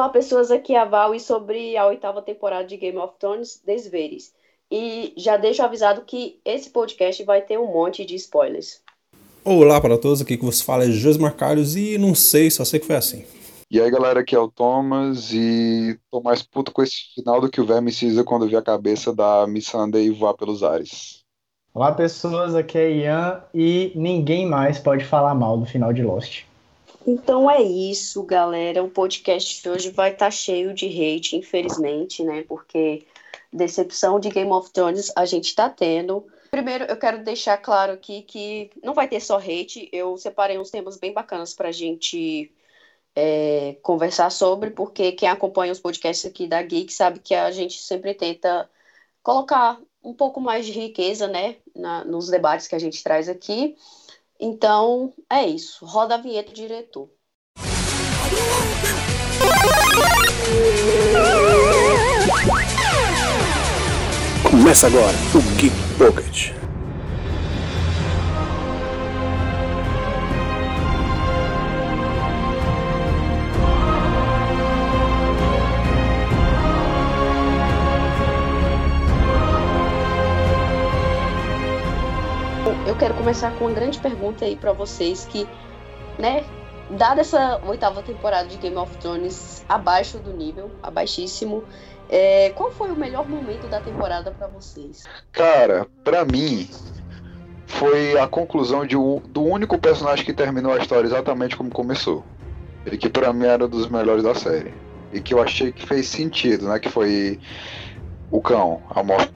[0.00, 3.60] Olá, pessoas, aqui é a Val e sobre a oitava temporada de Game of Thrones,
[3.66, 4.32] Desveres.
[4.72, 8.80] E já deixo avisado que esse podcast vai ter um monte de spoilers.
[9.44, 12.80] Olá para todos, aqui que você fala é Josmar Carlos e não sei, só sei
[12.80, 13.26] que foi assim.
[13.70, 17.50] E aí galera, aqui é o Thomas e tô mais puto com esse final do
[17.50, 21.20] que o Verme Cisa quando vi a cabeça da Missandei voar pelos ares.
[21.74, 26.48] Olá pessoas, aqui é Ian e ninguém mais pode falar mal do final de Lost.
[27.06, 28.82] Então é isso, galera.
[28.82, 32.42] O podcast de hoje vai estar tá cheio de hate, infelizmente, né?
[32.42, 33.06] Porque
[33.52, 36.26] decepção de Game of Thrones a gente tá tendo.
[36.50, 39.88] Primeiro, eu quero deixar claro aqui que não vai ter só hate.
[39.92, 42.52] Eu separei uns temas bem bacanas pra gente
[43.14, 47.78] é, conversar sobre, porque quem acompanha os podcasts aqui da Geek sabe que a gente
[47.78, 48.68] sempre tenta
[49.22, 53.76] colocar um pouco mais de riqueza, né, na, nos debates que a gente traz aqui.
[54.40, 55.84] Então, é isso.
[55.84, 57.10] Roda a vinheta, diretor.
[64.42, 66.59] Começa agora o Geek Pocket.
[83.20, 85.46] Começar com uma grande pergunta aí para vocês que,
[86.18, 86.42] né,
[86.88, 91.62] dada essa oitava temporada de Game of Thrones abaixo do nível, abaixíssimo,
[92.08, 95.04] é, qual foi o melhor momento da temporada para vocês?
[95.32, 96.66] Cara, para mim
[97.66, 102.24] foi a conclusão de, do único personagem que terminou a história exatamente como começou.
[102.86, 104.72] E que para mim era um dos melhores da série.
[105.12, 106.78] E que eu achei que fez sentido, né?
[106.78, 107.38] Que foi
[108.30, 109.30] o cão, a morte.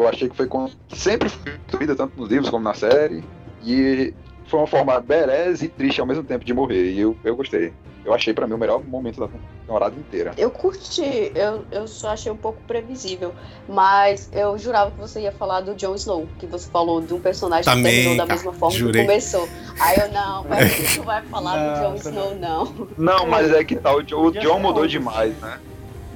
[0.00, 0.70] Eu achei que foi com...
[0.94, 3.24] sempre foi construída tanto nos livros como na série.
[3.64, 4.12] E
[4.46, 6.92] foi uma forma berez e triste ao mesmo tempo de morrer.
[6.92, 7.72] E eu, eu gostei
[8.08, 10.32] eu achei para mim o melhor momento da temporada inteira.
[10.38, 13.34] Eu curti, eu, eu só achei um pouco previsível,
[13.68, 17.20] mas eu jurava que você ia falar do Jon Snow, que você falou de um
[17.20, 19.02] personagem Também, que terminou da mesma forma jurei.
[19.02, 19.46] que começou.
[19.78, 22.08] Aí eu, não, mas você não vai falar Não, do Jon.
[22.08, 22.88] Snow, não.
[22.96, 25.58] Não, mas é que tá, o, sei mudou demais, né?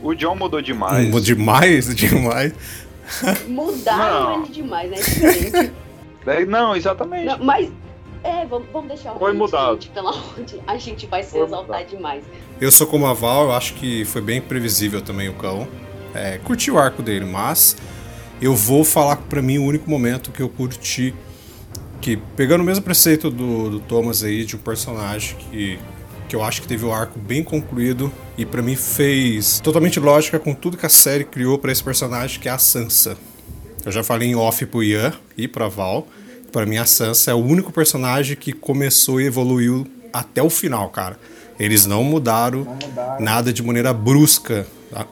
[0.03, 1.15] O John mudou demais.
[1.15, 2.53] Hum, demais, demais.
[3.48, 4.42] Mudaram Não.
[4.44, 4.96] ele demais, né?
[4.98, 5.72] É diferente.
[6.26, 7.26] É, Não, exatamente.
[7.26, 7.70] Não, mas,
[8.22, 9.74] é, vamos, vamos deixar o Foi mudado.
[9.74, 11.88] gente, pelo amor de A gente vai se Foi exaltar mudado.
[11.96, 12.24] demais.
[12.60, 15.66] Eu sou como a Val, eu acho que foi bem previsível também o cão.
[16.14, 17.76] É, curti o arco dele, mas
[18.41, 21.14] eu vou falar pra mim o único momento que eu curti.
[22.00, 25.78] Que, pegando o mesmo preceito do, do Thomas aí, de um personagem que,
[26.32, 30.38] que eu acho que teve o arco bem concluído e pra mim fez totalmente lógica
[30.38, 33.19] com tudo que a série criou pra esse personagem, que é a Sansa.
[33.84, 36.06] Eu já falei em off pro Ian e pra Val.
[36.50, 40.88] Pra mim, a Sansa é o único personagem que começou e evoluiu até o final,
[40.88, 41.19] cara.
[41.60, 43.22] Eles não mudaram, Não mudaram.
[43.22, 44.66] nada de maneira brusca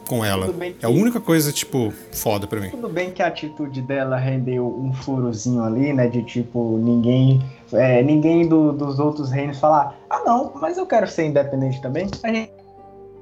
[0.06, 0.50] com ela.
[0.50, 2.70] Que- É a única coisa, tipo, foda pra mim.
[2.70, 6.06] Tudo bem que a atitude dela rendeu um furozinho ali, né?
[6.09, 7.42] De tipo, ninguém.
[7.72, 12.08] É, ninguém do- dos outros reinos falar, ah não, mas eu quero ser independente também.
[12.22, 12.53] A gente,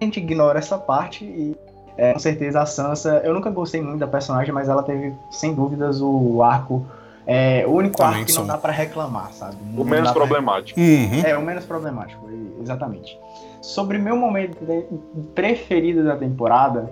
[0.00, 1.56] a gente ignora essa parte e
[1.96, 3.20] é, com certeza a Sansa.
[3.24, 6.86] Eu nunca gostei muito da personagem, mas ela teve, sem dúvidas, o arco.
[7.26, 8.42] É, o único Também arco que sou.
[8.44, 9.56] não dá pra reclamar, sabe?
[9.74, 10.80] O Não menos problemático.
[10.80, 11.20] Uhum.
[11.26, 12.24] É, o menos problemático,
[12.62, 13.18] exatamente.
[13.60, 14.84] Sobre meu momento de-
[15.34, 16.90] preferido da temporada,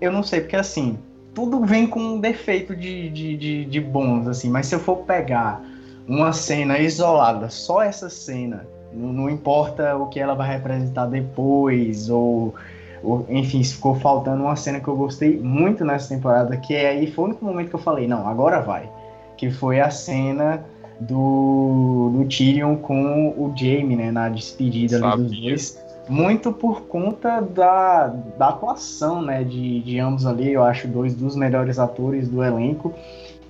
[0.00, 0.98] eu não sei, porque assim,
[1.34, 4.98] tudo vem com um defeito de, de, de, de bons, assim, mas se eu for
[4.98, 5.60] pegar
[6.06, 12.10] uma cena isolada, só essa cena, não, não importa o que ela vai representar depois,
[12.10, 12.54] ou,
[13.02, 17.10] ou, enfim, ficou faltando uma cena que eu gostei muito nessa temporada, que é aí
[17.10, 18.88] foi o único momento que eu falei, não, agora vai.
[19.36, 20.64] Que foi a cena
[21.00, 25.82] do, do Tyrion com o Jaime, né, na despedida ali dos dois.
[26.08, 31.36] Muito por conta da, da atuação, né, de, de ambos ali, eu acho dois dos
[31.36, 32.92] melhores atores do elenco.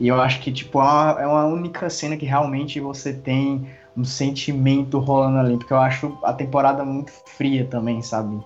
[0.00, 3.66] E eu acho que, tipo, é uma, é uma única cena que realmente você tem
[3.96, 8.40] um sentimento rolando ali, porque eu acho a temporada muito fria também, sabe?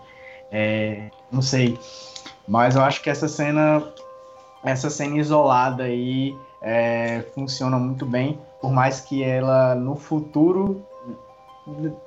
[0.51, 1.79] É, não sei.
[2.47, 3.83] Mas eu acho que essa cena,
[4.65, 10.85] essa cena isolada aí é, funciona muito bem, por mais que ela no futuro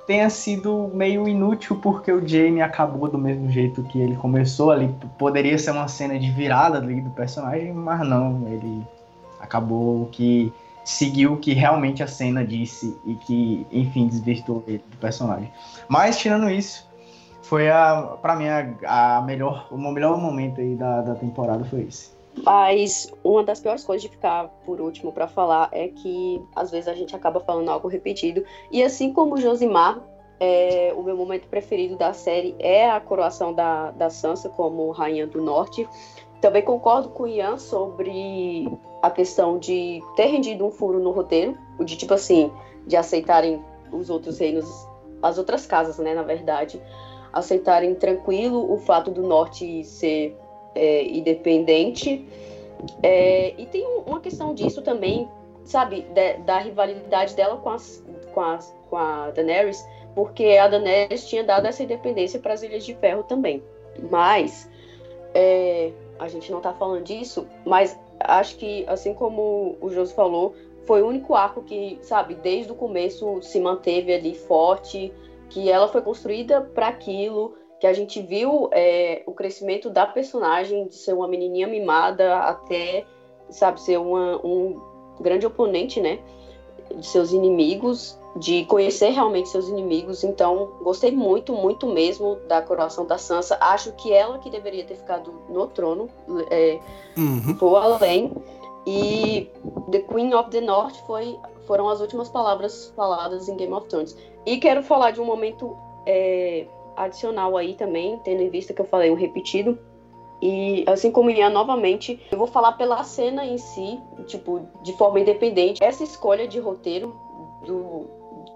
[0.06, 4.94] tenha sido meio inútil porque o Jamie acabou do mesmo jeito que ele começou ali.
[5.18, 8.82] Poderia ser uma cena de virada ali do personagem, mas não, ele
[9.50, 10.52] acabou que
[10.84, 15.52] seguiu o que realmente a cena disse e que, enfim, desvirtuou ele do personagem.
[15.88, 16.88] Mas tirando isso,
[17.42, 21.82] foi a, para mim a, a melhor, o melhor momento aí da, da temporada foi
[21.82, 22.10] esse.
[22.44, 26.86] Mas uma das piores coisas de ficar por último pra falar é que às vezes
[26.88, 28.44] a gente acaba falando algo repetido.
[28.70, 30.00] E assim como o Josimar,
[30.38, 35.26] é, o meu momento preferido da série é a coroação da, da Sansa como Rainha
[35.26, 35.86] do Norte.
[36.40, 38.66] Também concordo com o Ian sobre
[39.02, 42.52] a questão de ter rendido um furo no roteiro, de tipo assim,
[42.86, 43.62] de aceitarem
[43.92, 44.68] os outros reinos,
[45.22, 46.80] as outras casas, né, na verdade,
[47.32, 50.36] aceitarem tranquilo o fato do norte ser
[50.74, 52.26] é, independente.
[53.02, 55.28] É, e tem uma questão disso também,
[55.64, 61.28] sabe, de, da rivalidade dela com, as, com, as, com a Daenerys, porque a Daenerys
[61.28, 63.62] tinha dado essa independência para as Ilhas de Ferro também.
[64.10, 64.68] Mas
[65.34, 70.54] é, a gente não está falando disso, mas acho que, assim como o Josi falou,
[70.84, 75.12] foi o único arco que, sabe, desde o começo se manteve ali forte,
[75.48, 80.86] que ela foi construída para aquilo, que a gente viu é, o crescimento da personagem
[80.86, 83.04] de ser uma menininha mimada até,
[83.48, 84.80] sabe, ser uma, um
[85.20, 86.20] grande oponente, né,
[86.94, 90.22] de seus inimigos, de conhecer realmente seus inimigos.
[90.22, 93.58] Então, gostei muito, muito mesmo da coroação da Sansa.
[93.60, 96.08] Acho que ela que deveria ter ficado no trono,
[96.50, 96.78] é,
[97.16, 97.54] uhum.
[97.54, 98.32] vou além.
[98.86, 99.50] E
[99.90, 104.16] The Queen of the North foi, foram as últimas palavras faladas em Game of Thrones.
[104.46, 105.76] E quero falar de um momento
[106.06, 106.66] é,
[106.96, 109.78] adicional aí também, tendo em vista que eu falei um repetido.
[110.40, 115.20] E assim como Ian, novamente, eu vou falar pela cena em si, tipo, de forma
[115.20, 115.84] independente.
[115.84, 117.14] Essa escolha de roteiro
[117.66, 118.06] do,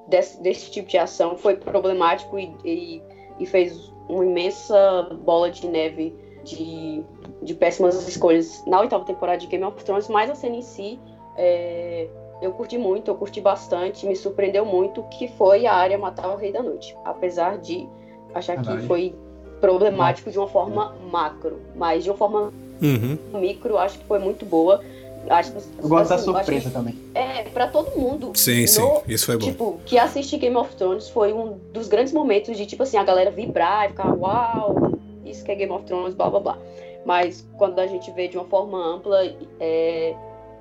[0.09, 3.03] desse, desse tipo de ação foi problemático e, e,
[3.39, 6.15] e fez uma imensa bola de neve
[6.45, 7.03] de,
[7.43, 10.99] de péssimas escolhas na oitava temporada de Game of Thrones, mas a cena em si
[11.37, 12.09] é,
[12.43, 16.37] eu curti muito, eu curti bastante, me surpreendeu muito que foi a área matar o
[16.37, 17.89] Rei da Noite, apesar de
[18.35, 18.81] achar Caralho.
[18.81, 19.15] que foi
[19.61, 22.53] problemático de uma forma macro, mas de uma forma
[22.83, 23.41] uhum.
[23.41, 24.83] micro acho que foi muito boa.
[25.29, 26.99] Acho, eu gosto assim, da surpresa também.
[27.15, 28.33] É, pra todo mundo.
[28.35, 29.47] Sim, no, sim, isso foi bom.
[29.47, 33.05] Tipo, que assiste Game of Thrones foi um dos grandes momentos de, tipo assim, a
[33.05, 36.59] galera vibrar e ficar, uau, isso que é Game of Thrones, blá blá blá.
[37.05, 39.25] Mas quando a gente vê de uma forma ampla,
[39.61, 40.15] é,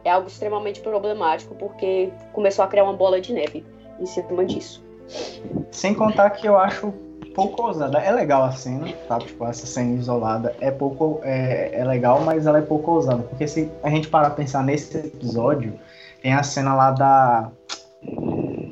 [0.03, 3.65] é algo extremamente problemático, porque começou a criar uma bola de neve
[3.99, 4.83] em cima disso.
[5.71, 6.93] Sem contar que eu acho
[7.33, 7.99] pouco ousada.
[7.99, 9.19] É legal a cena, tá?
[9.19, 11.19] Tipo, essa cena isolada é pouco.
[11.23, 13.23] É, é legal, mas ela é pouco ousada.
[13.23, 15.79] Porque se a gente parar pra pensar nesse episódio,
[16.21, 17.49] tem a cena lá da.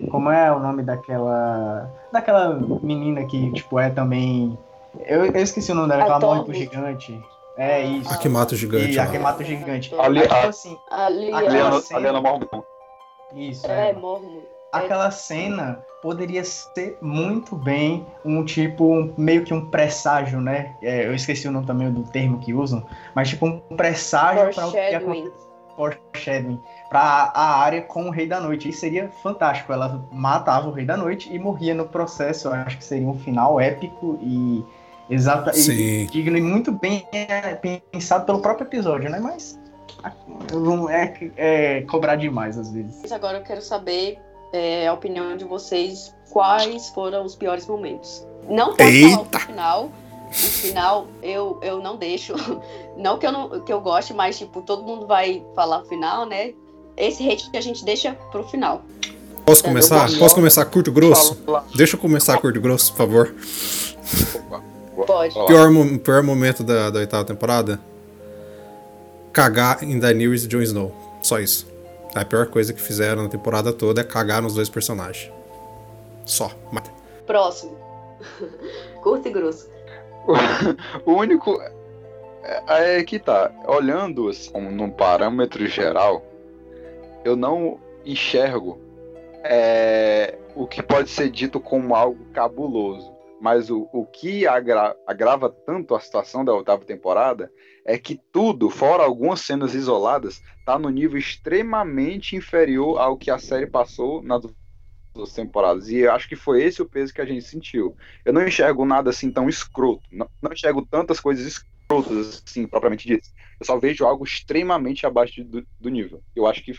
[0.10, 1.90] Como é o nome daquela.
[2.12, 4.58] Daquela menina que, tipo, é também.
[5.06, 7.22] Eu, eu esqueci o nome dela, que ela morre pro gigante.
[7.58, 8.12] É isso.
[8.12, 8.94] A que mata o gigante.
[8.94, 9.94] E a que mata o gigante.
[9.96, 13.68] Ali, Mas, tipo assim, ali, ali, ali, ali Isso.
[13.68, 13.94] É, é.
[13.94, 14.28] morre
[14.72, 20.76] aquela cena poderia ser muito bem um tipo, um, meio que um presságio, né?
[20.82, 22.84] É, eu esqueci o nome também do termo que usam,
[23.14, 25.52] mas tipo um presságio para o que acontece.
[25.76, 26.60] Foreshadowing
[26.90, 28.68] para a área com o Rei da Noite.
[28.70, 29.72] Isso seria fantástico.
[29.72, 32.50] Ela matava o Rei da Noite e morria no processo.
[32.50, 34.64] Eu acho que seria um final épico e
[35.10, 39.20] exata e digno e muito bem é, pensado pelo próprio episódio, né?
[39.20, 39.58] Mas
[40.90, 43.10] é, é, cobrar demais às vezes.
[43.12, 44.20] Agora eu quero saber
[44.54, 48.26] é, a opinião de vocês, quais foram os piores momentos.
[48.50, 49.10] Não pode Eita.
[49.10, 49.92] falar o final.
[50.30, 52.34] O final eu, eu não deixo.
[52.98, 56.26] Não que eu, não que eu goste, mas tipo, todo mundo vai falar o final,
[56.26, 56.54] né?
[56.96, 58.84] Esse hate que a gente deixa pro final.
[59.46, 60.08] Posso começar?
[60.20, 61.38] Posso começar curto grosso?
[61.74, 63.36] Deixa eu começar curto grosso, por favor.
[65.08, 65.34] Pode.
[65.34, 67.80] Pior, pior momento da, da oitava temporada?
[69.34, 70.94] Cagar em Daenerys e Jon Snow.
[71.24, 71.71] Só isso.
[72.14, 75.32] A pior coisa que fizeram na temporada toda é cagar nos dois personagens.
[76.26, 76.52] Só.
[76.72, 76.92] Mata.
[77.26, 77.78] Próximo.
[79.02, 79.70] Curto e grosso.
[81.06, 81.60] o único.
[82.44, 83.52] É, é que tá.
[83.66, 86.24] Olhando assim, num parâmetro geral,
[87.24, 88.80] eu não enxergo
[89.44, 93.12] é, o que pode ser dito como algo cabuloso.
[93.40, 97.52] Mas o, o que agra, agrava tanto a situação da oitava temporada
[97.86, 103.38] é que tudo, fora algumas cenas isoladas, tá no nível extremamente inferior ao que a
[103.38, 104.44] série passou nas
[105.14, 105.90] duas temporadas.
[105.90, 107.96] E eu acho que foi esse o peso que a gente sentiu.
[108.24, 110.04] Eu não enxergo nada assim tão escroto.
[110.12, 113.28] Não, não enxergo tantas coisas escrotas, assim, propriamente dito.
[113.60, 116.22] Eu só vejo algo extremamente abaixo do, do nível.
[116.36, 116.74] Eu acho que,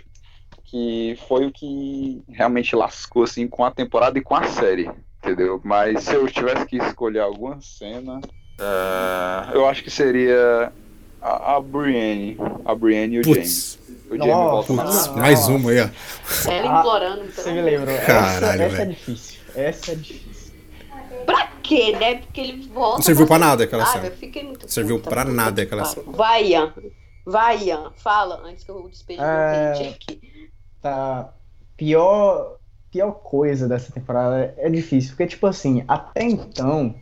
[0.64, 4.88] que foi o que realmente lascou, assim, com a temporada e com a série
[5.22, 5.60] entendeu?
[5.62, 10.72] Mas se eu tivesse que escolher alguma cena, uh, eu acho que seria
[11.22, 13.78] a, a Brienne, a Brienne e o James.
[14.10, 15.88] O Jamie volta putz, mais uma aí, ó.
[16.50, 17.32] Ela implorando.
[17.32, 17.96] Você me lembrou.
[17.98, 19.40] Caralho, essa, essa é difícil.
[19.54, 20.54] Essa é difícil.
[21.24, 22.16] Pra quê, né?
[22.16, 22.96] Porque ele volta.
[22.96, 24.04] Não serviu pra nada aquela cena.
[24.04, 26.04] Ah, eu fiquei muito Serviu puta, pra nada aquela cena.
[26.12, 26.74] Vai, Ian.
[27.24, 27.92] Vai, Ian.
[27.96, 29.78] Fala antes que eu despeje é...
[29.78, 30.20] meu aqui.
[30.82, 31.32] Tá.
[31.76, 32.58] Pior
[32.92, 36.94] pior coisa dessa temporada é difícil, porque, tipo assim, até então,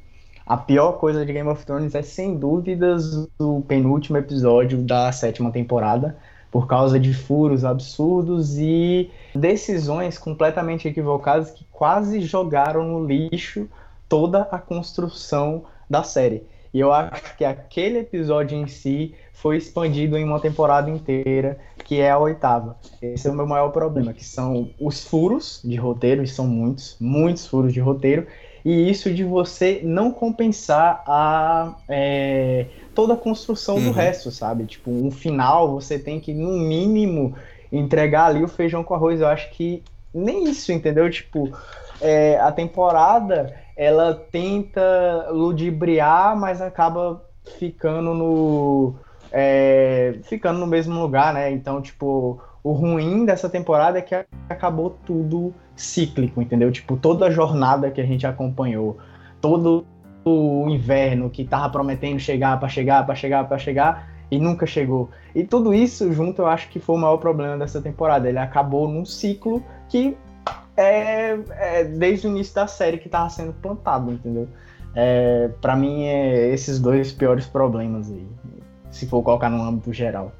[0.50, 5.52] a pior coisa de Game of Thrones é, sem dúvidas, o penúltimo episódio da sétima
[5.52, 6.16] temporada,
[6.50, 13.68] por causa de furos absurdos e decisões completamente equivocadas que quase jogaram no lixo
[14.08, 16.42] toda a construção da série.
[16.74, 22.00] E eu acho que aquele episódio em si foi expandido em uma temporada inteira, que
[22.00, 22.76] é a oitava.
[23.00, 26.96] Esse é o meu maior problema, que são os furos de roteiro, e são muitos,
[26.98, 28.26] muitos furos de roteiro,
[28.64, 33.84] e isso de você não compensar a é, toda a construção uhum.
[33.84, 34.66] do resto, sabe?
[34.66, 37.34] Tipo, um final você tem que, no mínimo,
[37.72, 39.20] entregar ali o feijão com arroz.
[39.20, 41.08] Eu acho que nem isso, entendeu?
[41.10, 41.50] Tipo,
[42.00, 47.24] é, a temporada ela tenta ludibriar, mas acaba
[47.58, 48.94] ficando no
[49.32, 51.50] é, ficando no mesmo lugar, né?
[51.50, 54.14] Então, tipo, o ruim dessa temporada é que
[54.48, 56.70] acabou tudo cíclico, entendeu?
[56.70, 58.98] Tipo, toda a jornada que a gente acompanhou,
[59.40, 59.86] todo
[60.24, 65.08] o inverno que tava prometendo chegar para chegar, para chegar, para chegar e nunca chegou.
[65.34, 68.28] E tudo isso junto, eu acho que foi o maior problema dessa temporada.
[68.28, 70.16] Ele acabou num ciclo que
[70.76, 74.48] é, é desde o início da série que tava sendo plantado, entendeu?
[74.94, 78.26] É, para mim, é esses dois piores problemas aí
[78.90, 80.32] se for colocar no âmbito geral.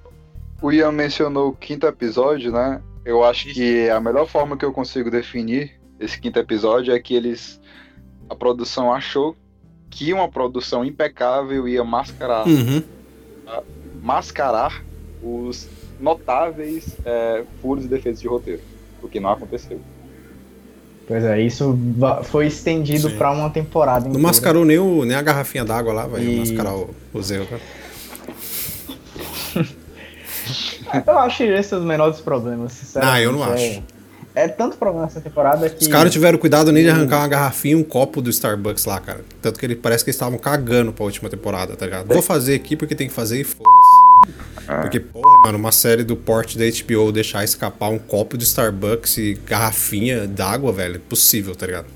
[0.60, 2.82] O Ian mencionou o quinto episódio, né?
[3.10, 7.12] Eu acho que a melhor forma que eu consigo definir esse quinto episódio é que
[7.12, 7.60] eles.
[8.28, 9.36] A produção achou
[9.90, 12.46] que uma produção impecável ia mascarar.
[12.46, 12.80] Uhum.
[14.00, 14.84] mascarar
[15.20, 18.62] os notáveis é, furos e defeitos de roteiro.
[19.02, 19.80] O que não aconteceu.
[21.08, 21.76] Pois é, isso
[22.26, 24.08] foi estendido para uma temporada.
[24.08, 26.38] Não mascarou nem, o, nem a garrafinha d'água lá, vai e...
[26.38, 27.60] mascarar o, os erros.
[31.06, 33.16] Eu acho esses os menores problemas, sinceramente.
[33.16, 33.62] Ah, eu não acho.
[33.62, 33.82] É,
[34.34, 35.82] é tanto problema nessa temporada que.
[35.82, 39.00] Os caras tiveram cuidado nem de arrancar uma garrafinha e um copo do Starbucks lá,
[39.00, 39.20] cara.
[39.42, 42.06] Tanto que ele parece que eles estavam cagando pra última temporada, tá ligado?
[42.06, 44.10] Vou fazer aqui porque tem que fazer e foda-se.
[44.68, 44.82] Ah.
[44.82, 49.18] Porque, porra, mano, uma série do porte da HBO deixar escapar um copo de Starbucks
[49.18, 51.86] e garrafinha d'água, velho, é possível, tá ligado?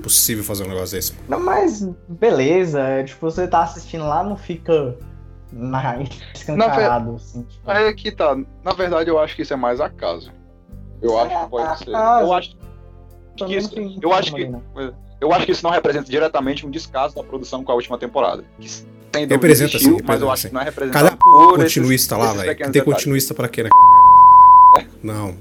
[0.00, 1.12] Possível fazer um negócio desse.
[1.28, 4.94] Não, mas beleza, tipo, você tá assistindo lá, não fica
[5.52, 6.02] na,
[6.34, 7.16] escancarado.
[7.16, 7.70] Assim, tipo.
[7.70, 8.36] Aí aqui tá.
[8.64, 10.32] Na verdade, eu acho que isso é mais acaso.
[11.00, 11.90] Eu acho que pode ser.
[11.90, 12.56] Eu acho
[13.36, 14.50] que isso, eu acho que
[15.20, 18.44] eu acho que isso não representa diretamente um descaso da produção com a última temporada.
[18.60, 18.68] Que
[19.10, 22.42] tem representa existiu, sim, mas eu acho que não é representado por continuista esses, lá,
[22.42, 22.72] velho.
[22.72, 25.36] Tem continuista para quê naquela merda lá, Não,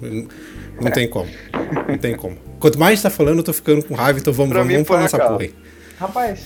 [0.81, 1.29] não tem como.
[1.87, 2.37] Não tem como.
[2.59, 5.19] Quanto mais tá falando, eu tô ficando com raiva, então vamos, vamos, vamos falar essa
[5.19, 5.53] porra aí.
[5.99, 6.45] Rapaz,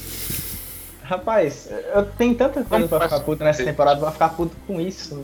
[1.12, 5.22] Rapaz, eu tenho tanta coisa pra ficar puto nessa temporada, pra ficar puto com isso.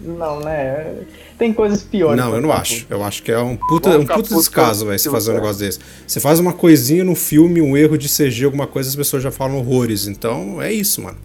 [0.00, 1.02] Não, né?
[1.36, 2.16] Tem coisas piores.
[2.18, 2.84] Não, eu não acho.
[2.84, 2.94] Puto.
[2.94, 5.80] Eu acho que é um puta, um puta descaso, velho, você fazer um negócio desse.
[6.06, 9.30] Você faz uma coisinha no filme, um erro de CG, alguma coisa, as pessoas já
[9.30, 10.06] falam horrores.
[10.06, 11.18] Então, é isso, mano.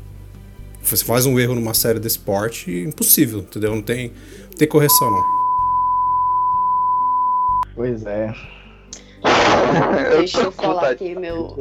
[0.82, 3.74] Você faz um erro numa série desse porte, impossível, entendeu?
[3.74, 4.12] Não tem,
[4.50, 5.24] não tem correção, não.
[7.74, 8.34] Pois é.
[10.18, 11.56] Deixa eu falar aqui meu.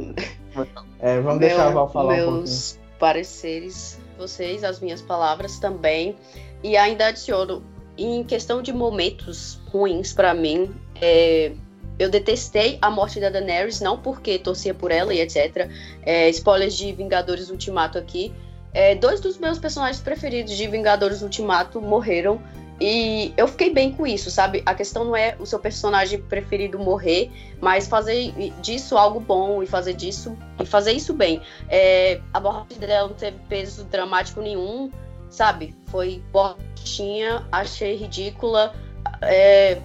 [1.03, 6.15] É, vamos meu, deixar a Val falar meus um pareceres, vocês, as minhas palavras também.
[6.63, 7.61] E ainda adiciono,
[7.99, 11.51] em questão de momentos ruins para mim, é,
[11.99, 15.69] eu detestei a morte da Daenerys, não porque torcia por ela e etc.
[16.05, 18.33] É, spoilers de Vingadores Ultimato aqui.
[18.73, 22.41] É, dois dos meus personagens preferidos de Vingadores Ultimato morreram
[22.81, 24.63] e eu fiquei bem com isso, sabe?
[24.67, 29.67] A questão não é o seu personagem preferido morrer, mas fazer disso algo bom e
[29.67, 31.41] fazer disso e fazer isso bem.
[31.69, 34.91] É, a morte dela não teve peso dramático nenhum,
[35.31, 35.75] sabe?
[35.87, 38.75] Foi botinha, achei ridícula.
[39.21, 39.81] É,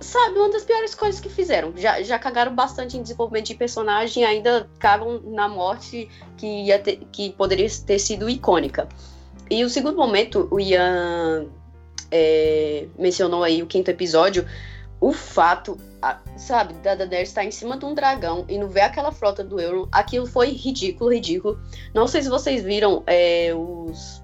[0.00, 1.72] sabe, uma das piores coisas que fizeram.
[1.76, 7.00] Já, já cagaram bastante em desenvolvimento de personagem, ainda cagam na morte que, ia ter,
[7.12, 8.88] que poderia ter sido icônica.
[9.50, 11.46] E o segundo momento, o Ian
[12.10, 14.46] é, mencionou aí o quinto episódio,
[15.00, 15.78] o fato,
[16.36, 19.60] sabe, da Daenerys estar em cima de um dragão e não ver aquela frota do
[19.60, 21.58] Euron, aquilo foi ridículo, ridículo.
[21.94, 24.22] Não sei se vocês viram é, os.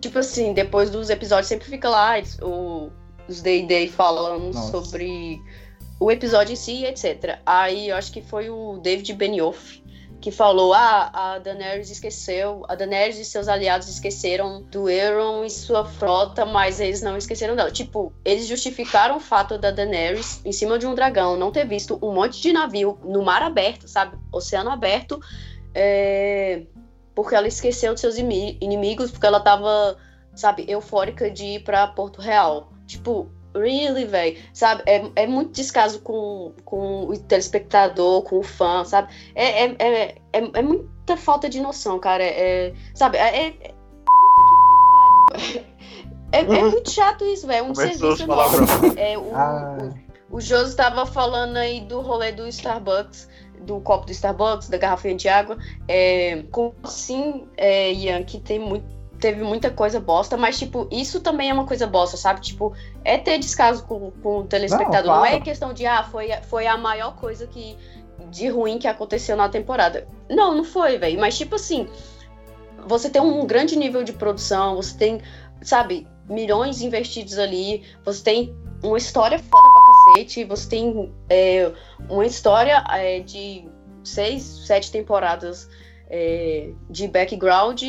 [0.00, 2.90] Tipo assim, depois dos episódios sempre fica lá o,
[3.28, 4.70] os Day Day falando Nossa.
[4.70, 5.40] sobre
[5.98, 7.38] o episódio em si, etc.
[7.44, 9.82] Aí eu acho que foi o David Benioff
[10.26, 15.50] que falou: ah, a Daenerys esqueceu, a Daenerys e seus aliados esqueceram do Euron e
[15.50, 17.70] sua frota, mas eles não esqueceram dela.
[17.70, 21.96] Tipo, eles justificaram o fato da Daenerys em cima de um dragão não ter visto
[22.02, 24.18] um monte de navio no mar aberto, sabe?
[24.32, 25.20] Oceano aberto,
[25.72, 26.64] é...
[27.14, 29.96] porque ela esqueceu de seus inimigos, porque ela tava,
[30.34, 32.72] sabe, eufórica de ir para Porto Real.
[32.84, 34.82] Tipo, really, velho, sabe?
[34.86, 39.12] É, é muito descaso com, com o telespectador, com o fã, sabe?
[39.34, 42.24] É, é, é, é, é muita falta de noção, cara.
[42.24, 43.18] É, sabe?
[43.18, 43.74] É, é,
[46.32, 47.66] é, é muito chato isso, velho.
[47.66, 48.24] Um serviço.
[48.96, 49.92] É, o, ah.
[50.30, 53.28] o, o Josi estava falando aí do rolê do Starbucks
[53.60, 55.58] do copo do Starbucks, da garrafinha de água.
[55.88, 61.20] É, como assim, é, Ian, que tem muito teve muita coisa bosta, mas, tipo, isso
[61.20, 62.40] também é uma coisa bosta, sabe?
[62.40, 65.12] Tipo, é ter descaso com, com o telespectador.
[65.12, 65.20] Não, claro.
[65.20, 67.76] não é questão de, ah, foi, foi a maior coisa que
[68.30, 70.06] de ruim que aconteceu na temporada.
[70.28, 71.18] Não, não foi, velho.
[71.20, 71.88] Mas, tipo assim,
[72.86, 75.20] você tem um grande nível de produção, você tem,
[75.62, 79.82] sabe, milhões investidos ali, você tem uma história foda pra
[80.14, 81.72] cacete, você tem é,
[82.08, 83.68] uma história é, de
[84.04, 85.68] seis, sete temporadas
[86.08, 87.82] é, de background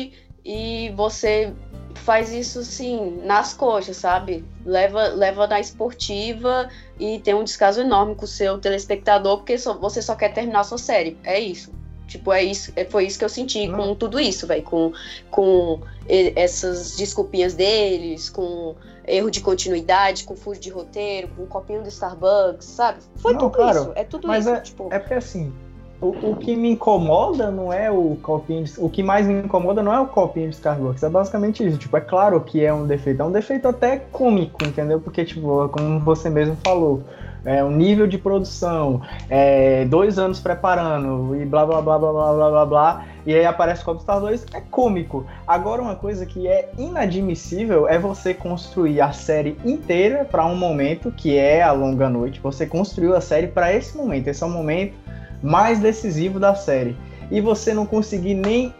[0.44, 1.52] e você
[1.94, 4.44] faz isso assim nas coxas, sabe?
[4.64, 6.68] Leva, leva na esportiva
[6.98, 10.60] e tem um descaso enorme com o seu telespectador porque só, você só quer terminar
[10.60, 11.18] a sua série.
[11.24, 11.72] É isso.
[12.06, 13.76] Tipo, é isso, é, foi isso que eu senti Não.
[13.76, 14.62] com tudo isso, velho.
[14.62, 14.92] Com,
[15.30, 18.74] com essas desculpinhas deles, com
[19.06, 23.00] erro de continuidade, com furo de roteiro, com um copinho do Starbucks, sabe?
[23.16, 23.92] Foi Não, tudo claro, isso.
[23.94, 24.54] É tudo mas isso.
[24.54, 24.88] É, tipo...
[24.90, 25.52] é porque assim,
[26.00, 29.82] o, o, que me incomoda não é o copinho de, O que mais me incomoda
[29.82, 31.02] não é o copinho de Starbucks.
[31.02, 31.76] É basicamente isso.
[31.76, 33.20] Tipo, é claro que é um defeito.
[33.20, 35.00] É um defeito até cômico, entendeu?
[35.00, 37.02] Porque, tipo, como você mesmo falou,
[37.44, 42.32] é um nível de produção, é, dois anos preparando e blá blá blá blá blá
[42.32, 43.04] blá blá blá.
[43.26, 45.26] E aí aparece copo Star 2, é cômico.
[45.46, 51.10] Agora, uma coisa que é inadmissível é você construir a série inteira para um momento
[51.10, 52.40] que é a longa noite.
[52.40, 54.28] Você construiu a série para esse momento.
[54.28, 55.07] Esse é o momento
[55.42, 56.96] mais decisivo da série.
[57.30, 58.74] E você não conseguir nem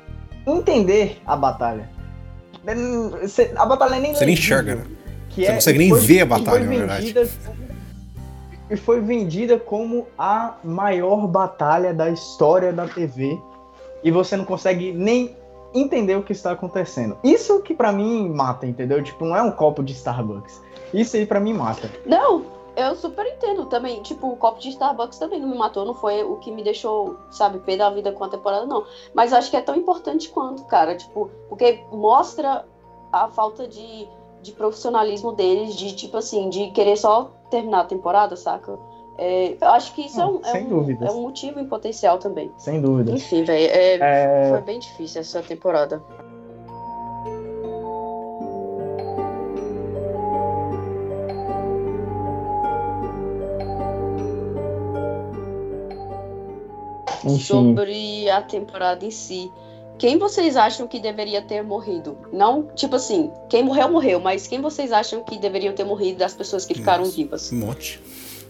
[0.46, 1.88] entender a batalha.
[3.56, 4.84] A batalha nem Você nem enxerga, né?
[5.28, 7.14] Que você é, não consegue nem foi, ver a batalha, na verdade.
[8.70, 13.38] E foi vendida como a maior batalha da história da TV.
[14.04, 15.36] E você não consegue nem
[15.74, 17.16] entender o que está acontecendo.
[17.22, 19.02] Isso que para mim mata, entendeu?
[19.02, 20.60] Tipo, não é um copo de Starbucks.
[20.92, 21.90] Isso aí para mim mata.
[22.06, 22.44] Não,
[22.78, 24.00] eu super entendo também.
[24.02, 27.16] Tipo, o copo de Starbucks também não me matou, não foi o que me deixou,
[27.30, 28.84] sabe, pé da vida com a temporada, não.
[29.12, 30.96] Mas acho que é tão importante quanto, cara.
[30.96, 32.64] Tipo, porque mostra
[33.12, 34.06] a falta de,
[34.42, 38.78] de profissionalismo deles, de, tipo assim, de querer só terminar a temporada, saca?
[39.18, 42.52] É, eu acho que isso é, um, é, um, é um motivo em potencial também.
[42.56, 43.10] Sem dúvida.
[43.10, 44.50] Enfim, velho, é, é...
[44.50, 46.00] foi bem difícil essa temporada.
[57.34, 57.44] Enfim.
[57.44, 59.50] sobre a temporada em si.
[59.98, 62.16] Quem vocês acham que deveria ter morrido?
[62.32, 66.34] Não, tipo assim, quem morreu, morreu, mas quem vocês acham que deveriam ter morrido das
[66.34, 67.52] pessoas que ficaram Nossa, vivas?
[67.52, 68.00] Um monte.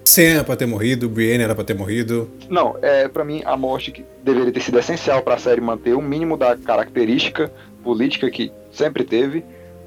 [0.05, 2.31] Sam era pra ter morrido, Brienne era pra ter morrido.
[2.51, 5.95] Não, é para mim a morte que deveria ter sido essencial para a série manter
[5.95, 7.51] o mínimo da característica
[7.83, 9.43] política que sempre teve,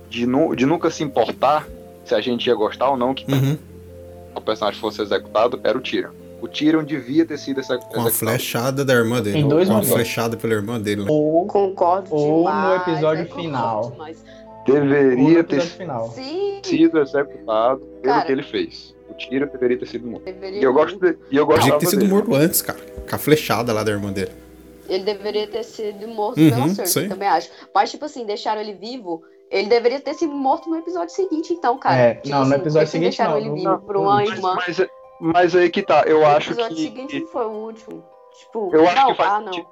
[0.09, 1.67] de, nu de nunca se importar
[2.05, 3.57] se a gente ia gostar ou não que uhum.
[4.35, 7.77] o personagem fosse executado, era o Tyrion o Tyrion devia ter sido essa.
[7.77, 9.39] Com a flechada da irmã dele.
[9.39, 11.05] Em dois com a flechada pela irmã dele.
[11.07, 13.95] Ou, concordo ou demais, no episódio final.
[14.65, 16.13] Deveria ter final.
[16.63, 18.95] sido executado pelo cara, que ele fez.
[19.09, 20.27] O Tyrion deveria ter sido morto.
[20.27, 22.11] E eu gosto de, e eu Deveria ter sido dele.
[22.11, 22.79] morto antes, cara.
[23.07, 24.31] Com a flechada lá da irmã dele.
[24.89, 27.49] Ele deveria ter sido morto uhum, pela Cersei, também acho.
[27.73, 31.77] Mas, tipo assim, deixaram ele vivo ele deveria ter sido morto no episódio seguinte, então,
[31.77, 31.97] cara.
[31.97, 33.37] É, tipo, não, no assim, episódio seguinte deixaram não.
[33.37, 34.55] ele vivo não, por uma mas, irmã.
[34.55, 34.81] Mas,
[35.21, 36.61] mas aí que tá, eu o acho que.
[36.61, 38.03] O seguinte foi o último.
[38.37, 39.67] Tipo, eu acho não, que faz ah, sentido.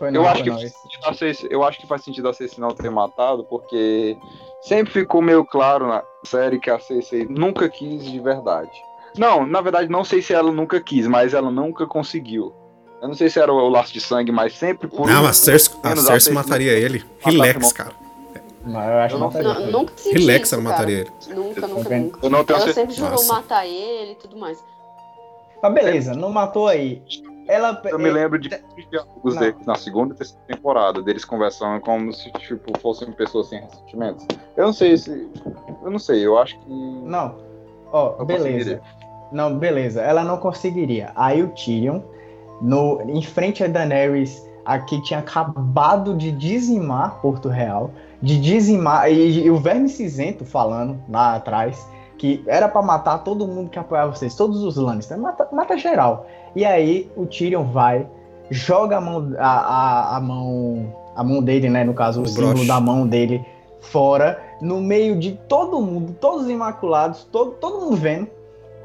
[0.00, 0.14] Não.
[0.14, 3.44] eu, acho que faz sentido eu acho que faz sentido a Cersei não ter matado,
[3.44, 4.16] porque
[4.62, 8.70] sempre ficou meio claro na série que a Cersei nunca quis de verdade.
[9.18, 12.54] Não, na verdade, não sei se ela nunca quis, mas ela nunca conseguiu.
[13.00, 15.06] Eu não sei se era o laço de sangue, mas sempre por.
[15.06, 17.04] Não, a Cersei, a Cersei mataria ele.
[17.20, 17.92] Relax, cara.
[18.64, 21.10] Não, eu acho eu não, não, nunca Relax, ela mataria ele.
[21.28, 22.26] Nunca, nunca, nunca.
[22.26, 23.32] Eu não tenho ela sempre jurou Nossa.
[23.32, 24.58] matar ele e tudo mais.
[25.62, 27.02] Mas beleza, não matou aí.
[27.48, 28.48] Ela, eu me lembro de
[28.90, 33.60] diálogos deles na segunda e terceira temporada, deles conversando como se tipo, fossem pessoas sem
[33.60, 34.26] ressentimentos.
[34.56, 35.28] Eu não sei se.
[35.82, 36.68] Eu não sei, eu acho que.
[36.68, 37.36] Não.
[37.92, 38.80] Ó, oh, beleza.
[39.30, 40.02] Não, beleza.
[40.02, 41.12] Ela não conseguiria.
[41.14, 42.00] Aí o Tyrion,
[42.60, 49.10] no, em frente a Daenerys, aqui tinha acabado de dizimar Porto Real, de dizimar.
[49.10, 53.78] E, e o Verme Cinzento falando lá atrás que era para matar todo mundo que
[53.78, 56.26] apoiava vocês, todos os Lannister, mata, mata geral.
[56.54, 58.06] E aí o Tyrion vai,
[58.50, 62.28] joga a mão, a, a, a mão, a mão dele, né, no caso, o, o
[62.28, 63.44] símbolo da mão dele
[63.80, 68.28] fora, no meio de todo mundo, todos os imaculados, todo, todo mundo vendo.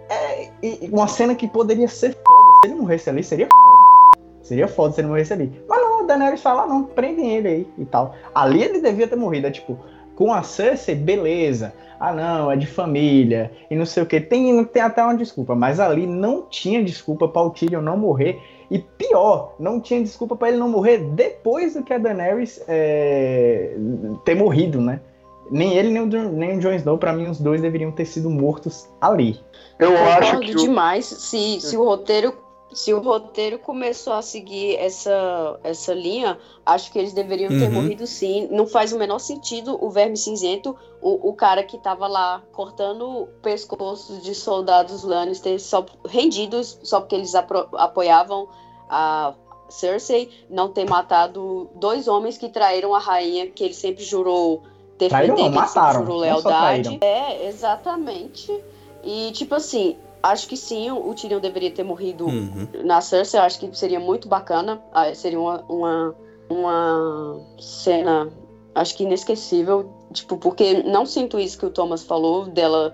[0.10, 0.50] É,
[0.92, 2.52] uma cena que poderia ser foda.
[2.62, 4.22] Se ele morresse ali, seria foda.
[4.42, 5.64] Seria foda se ele morresse ali.
[5.70, 8.14] Mas não, o Daenerys fala, não, prendem ele aí e tal.
[8.36, 9.48] Ali ele devia ter morrido.
[9.48, 9.80] É tipo,
[10.22, 11.74] com a Cersei, beleza.
[12.00, 14.22] Ah, não, é de família e não sei o que.
[14.22, 18.40] Tem, tem até uma desculpa, mas ali não tinha desculpa para o Tyrion não morrer.
[18.70, 23.76] E pior, não tinha desculpa para ele não morrer depois do que a Daenerys é,
[24.24, 25.02] ter morrido, né?
[25.50, 28.30] Nem ele, nem o, nem o Jon Snow, pra mim, os dois deveriam ter sido
[28.30, 29.40] mortos ali.
[29.80, 30.54] Eu, Eu acho que.
[30.54, 31.06] demais.
[31.06, 32.32] Se, se o roteiro
[32.74, 37.74] se o roteiro começou a seguir essa, essa linha, acho que eles deveriam ter uhum.
[37.74, 38.48] morrido sim.
[38.50, 43.28] Não faz o menor sentido o Verme Cinzento, o, o cara que estava lá cortando
[43.42, 48.48] pescoços de soldados Lannister só rendidos só porque eles apoiavam
[48.90, 49.34] a
[49.70, 54.64] Cersei, não ter matado dois homens que traíram a rainha, que ele sempre jurou
[54.98, 56.98] defender, traíram, mataram, jurou lealdade.
[57.02, 58.54] É, exatamente.
[59.04, 62.68] E tipo assim, Acho que sim, o Tyrion deveria ter morrido uhum.
[62.84, 63.40] na Cersei.
[63.40, 64.82] Eu acho que seria muito bacana.
[64.94, 66.16] Ah, seria uma, uma,
[66.50, 68.32] uma cena,
[68.76, 69.92] acho que inesquecível.
[70.14, 72.94] Tipo, porque não sinto isso que o Thomas falou, dela,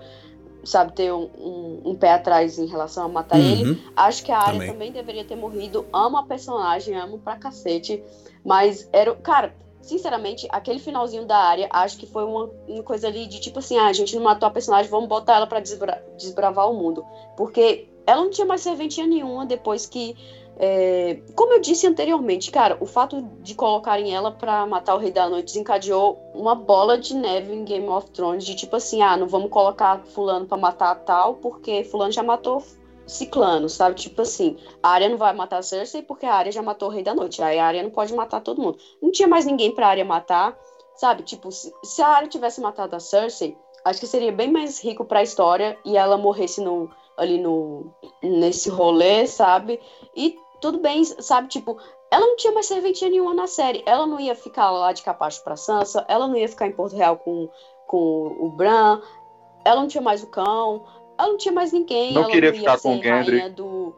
[0.64, 3.44] sabe, ter um, um, um pé atrás em relação a matar uhum.
[3.44, 3.82] ele.
[3.94, 4.72] Acho que a Arya também.
[4.72, 5.84] também deveria ter morrido.
[5.92, 8.02] Amo a personagem, amo pra cacete.
[8.42, 9.14] Mas era.
[9.16, 9.54] Cara
[9.88, 13.78] sinceramente, aquele finalzinho da área, acho que foi uma, uma, coisa ali de tipo assim,
[13.78, 17.04] ah, a gente não matou a personagem, vamos botar ela para desbra desbravar o mundo.
[17.36, 20.16] Porque ela não tinha mais serventia nenhuma depois que.
[20.60, 25.12] É, como eu disse anteriormente, cara, o fato de colocarem ela para matar o Rei
[25.12, 29.16] da Noite desencadeou uma bola de neve em Game of Thrones, de tipo assim, ah,
[29.16, 32.60] não vamos colocar fulano para matar tal, porque fulano já matou
[33.08, 33.96] ciclano, sabe?
[33.96, 36.92] Tipo assim, a Arya não vai matar a Cersei porque a Arya já matou o
[36.92, 37.42] Rei da Noite.
[37.42, 38.78] Aí a Arya não pode matar todo mundo.
[39.02, 40.56] Não tinha mais ninguém pra Arya matar,
[40.94, 41.22] sabe?
[41.22, 45.04] Tipo, se, se a Arya tivesse matado a Cersei, acho que seria bem mais rico
[45.04, 47.92] pra história e ela morresse no, ali no
[48.22, 49.80] nesse rolê, sabe?
[50.14, 51.48] E tudo bem, sabe?
[51.48, 51.78] Tipo,
[52.10, 53.82] ela não tinha mais serventia nenhuma na série.
[53.86, 56.96] Ela não ia ficar lá de capacho pra Sansa, ela não ia ficar em Porto
[56.96, 57.48] Real com,
[57.86, 59.00] com o Bran,
[59.64, 60.84] ela não tinha mais o cão
[61.18, 62.12] ela não tinha mais ninguém.
[62.12, 63.48] Não queria não ficar com o Gendry.
[63.50, 63.92] Do,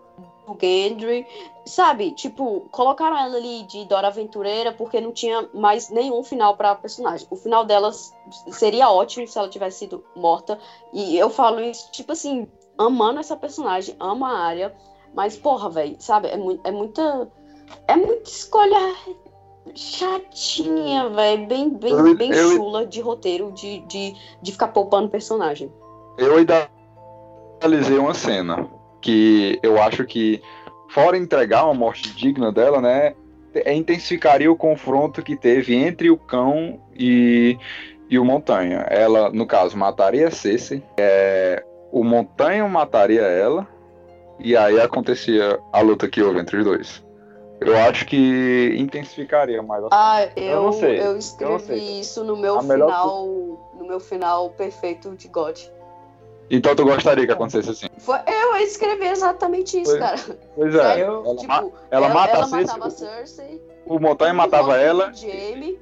[0.46, 1.26] do Gendry.
[1.66, 6.74] Sabe, tipo, colocaram ela ali de Dora Aventureira porque não tinha mais nenhum final pra
[6.74, 7.26] personagem.
[7.30, 8.12] O final delas
[8.48, 10.58] seria ótimo se ela tivesse sido morta.
[10.92, 14.74] E eu falo isso, tipo assim, amando essa personagem, amo a área.
[15.14, 16.28] Mas, porra, velho, sabe?
[16.28, 17.30] É, mu é muita.
[17.86, 18.96] É muita escolha
[19.74, 21.46] chatinha, velho.
[21.46, 25.70] Bem, bem, eu, bem eu, chula de roteiro, de, de, de ficar poupando personagem.
[26.18, 26.68] Eu ainda
[27.60, 28.68] analisei uma cena
[29.00, 30.42] que eu acho que,
[30.88, 33.14] fora entregar uma morte digna dela, né,
[33.54, 37.58] é, intensificaria o confronto que teve entre o cão e,
[38.08, 38.86] e o Montanha.
[38.88, 43.66] Ela, no caso, mataria Cersei, é, o Montanha mataria ela,
[44.38, 47.04] e aí acontecia a luta que houve entre os dois.
[47.60, 49.84] Eu acho que intensificaria mais.
[49.92, 50.98] Ah, eu, eu não sei.
[50.98, 53.78] Eu escrevi eu isso no meu a final, melhor...
[53.78, 55.58] no meu final perfeito de God.
[56.50, 57.86] Então tu gostaria que acontecesse assim?
[57.98, 60.38] Foi, eu escrevi exatamente isso, pois, cara.
[60.56, 61.04] Pois é.
[61.04, 63.62] Eu, ela, tipo, ela, ela, mata ela a Cersei, matava a Cersei.
[63.86, 65.12] O Montanha matava ela.
[65.12, 65.80] Jamie,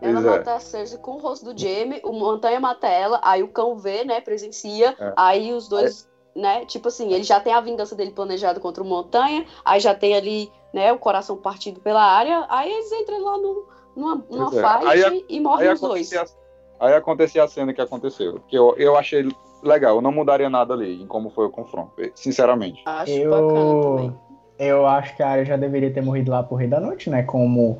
[0.00, 0.22] ela é.
[0.22, 3.76] mata a Cersei com o rosto do Jamie, o Montanha mata ela, aí o cão
[3.76, 5.12] vê, né, presencia, é.
[5.16, 6.40] aí os dois, é.
[6.40, 9.94] né, tipo assim, ele já tem a vingança dele planejada contra o Montanha, aí já
[9.94, 14.46] tem ali, né, o coração partido pela área, aí eles entram lá no, numa, numa
[14.46, 14.50] é.
[14.50, 16.10] fight aí, e morrem os dois.
[16.14, 16.24] A,
[16.80, 19.28] aí acontecia a cena que aconteceu, que eu, eu achei
[19.62, 19.96] legal.
[19.96, 22.82] Eu não mudaria nada ali em como foi o confronto, sinceramente.
[22.86, 23.30] Acho eu...
[23.30, 24.30] bacana também.
[24.58, 27.22] Eu acho que a área já deveria ter morrido lá por Rei da Noite, né?
[27.22, 27.78] Como,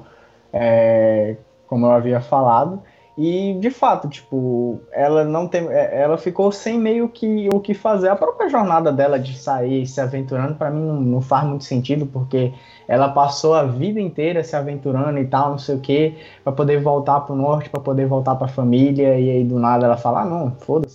[0.50, 2.82] é, como eu havia falado.
[3.18, 5.68] E de fato, tipo, ela não tem.
[5.68, 8.08] É, ela ficou sem meio que o que fazer.
[8.08, 12.06] A própria jornada dela de sair se aventurando, para mim, não, não, faz muito sentido,
[12.06, 12.50] porque
[12.88, 16.80] ela passou a vida inteira se aventurando e tal, não sei o que, para poder
[16.80, 20.24] voltar pro norte, para poder voltar pra família, e aí do nada ela fala: ah,
[20.24, 20.94] não, foda-se,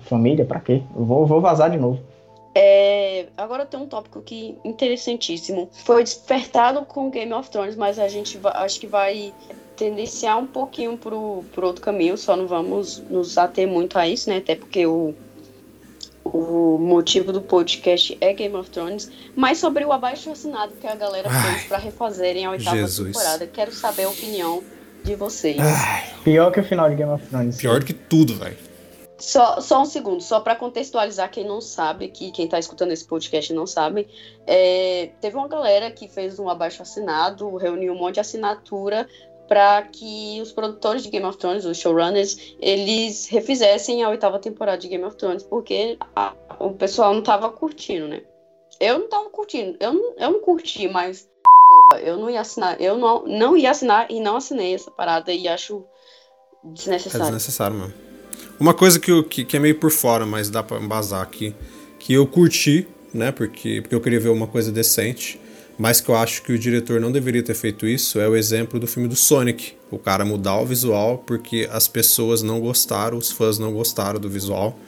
[0.00, 0.82] família, pra quê?
[0.96, 2.00] Eu vou, vou vazar de novo.
[2.54, 5.70] É, agora tem um tópico que interessantíssimo.
[5.84, 9.32] Foi despertado com Game of Thrones, mas a gente vai, acho que vai
[9.76, 14.28] tendenciar um pouquinho pro, pro outro caminho, só não vamos nos ater muito a isso,
[14.28, 14.36] né?
[14.36, 15.14] Até porque o,
[16.24, 20.94] o motivo do podcast é Game of Thrones, mas sobre o abaixo assinado que a
[20.94, 23.16] galera Ai, fez para refazerem a oitava Jesus.
[23.16, 23.46] temporada.
[23.46, 24.62] Quero saber a opinião
[25.02, 25.58] de vocês.
[25.58, 26.04] Ai.
[26.22, 27.56] Pior que o final de Game of Thrones.
[27.56, 28.71] Pior que tudo, velho.
[29.22, 33.04] Só, só um segundo, só para contextualizar quem não sabe, que quem está escutando esse
[33.04, 34.08] podcast não sabe,
[34.44, 39.08] é, teve uma galera que fez um abaixo assinado, reuniu um monte de assinatura
[39.46, 44.78] para que os produtores de Game of Thrones, os showrunners, eles refizessem a oitava temporada
[44.78, 48.24] de Game of Thrones, porque a, o pessoal não tava curtindo, né?
[48.80, 52.80] Eu não tava curtindo, eu não, eu não curti, mas porra, eu não ia assinar,
[52.80, 55.86] eu não, não ia assinar e não assinei essa parada e acho
[56.64, 57.22] desnecessário.
[57.22, 58.11] É desnecessário, mano.
[58.58, 61.54] Uma coisa que, eu, que, que é meio por fora, mas dá pra embasar aqui,
[61.98, 65.40] que eu curti, né, porque, porque eu queria ver uma coisa decente,
[65.78, 68.78] mas que eu acho que o diretor não deveria ter feito isso é o exemplo
[68.78, 69.72] do filme do Sonic.
[69.90, 74.28] O cara mudar o visual porque as pessoas não gostaram, os fãs não gostaram do
[74.28, 74.78] visual.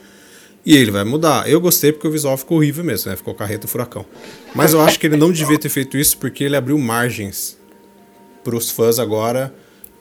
[0.65, 1.49] E ele vai mudar.
[1.49, 3.17] Eu gostei porque o visual ficou horrível mesmo, né?
[3.17, 4.05] Ficou carreta furacão.
[4.55, 7.57] Mas eu acho que ele não devia ter feito isso porque ele abriu margens
[8.43, 9.53] pros fãs agora.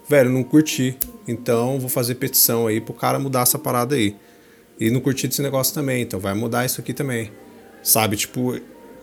[0.09, 0.99] Velho, não curti.
[1.27, 4.17] Então vou fazer petição aí pro cara mudar essa parada aí.
[4.79, 7.31] E não curti desse negócio também, então vai mudar isso aqui também.
[7.83, 8.59] Sabe, tipo,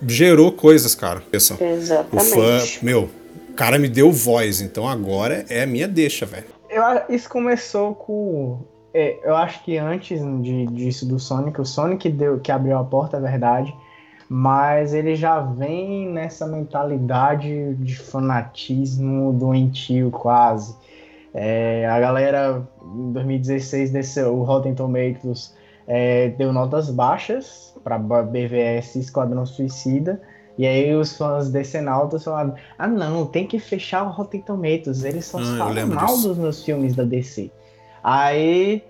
[0.05, 1.23] gerou coisas, cara.
[1.31, 2.15] Exatamente.
[2.15, 3.09] O fã, meu,
[3.49, 6.45] o cara me deu voz, então agora é a minha deixa, velho.
[6.69, 8.59] Eu, isso começou com.
[8.93, 12.83] É, eu acho que antes de, disso do Sonic, o Sonic deu, que abriu a
[12.83, 13.73] porta, é verdade.
[14.27, 20.73] Mas ele já vem nessa mentalidade de fanatismo doentio, quase.
[21.33, 25.55] É, a galera, em 2016, desceu, o Rotten Tomatoes
[25.87, 30.21] é, deu notas baixas para BVS Esquadrão Suicida.
[30.57, 35.03] E aí os fãs de Decenautas falaram: ah não, tem que fechar o Rotten Tomatoes,
[35.03, 36.27] eles só ah, falam mal disso.
[36.27, 37.49] dos meus filmes da DC.
[38.03, 38.83] Aí,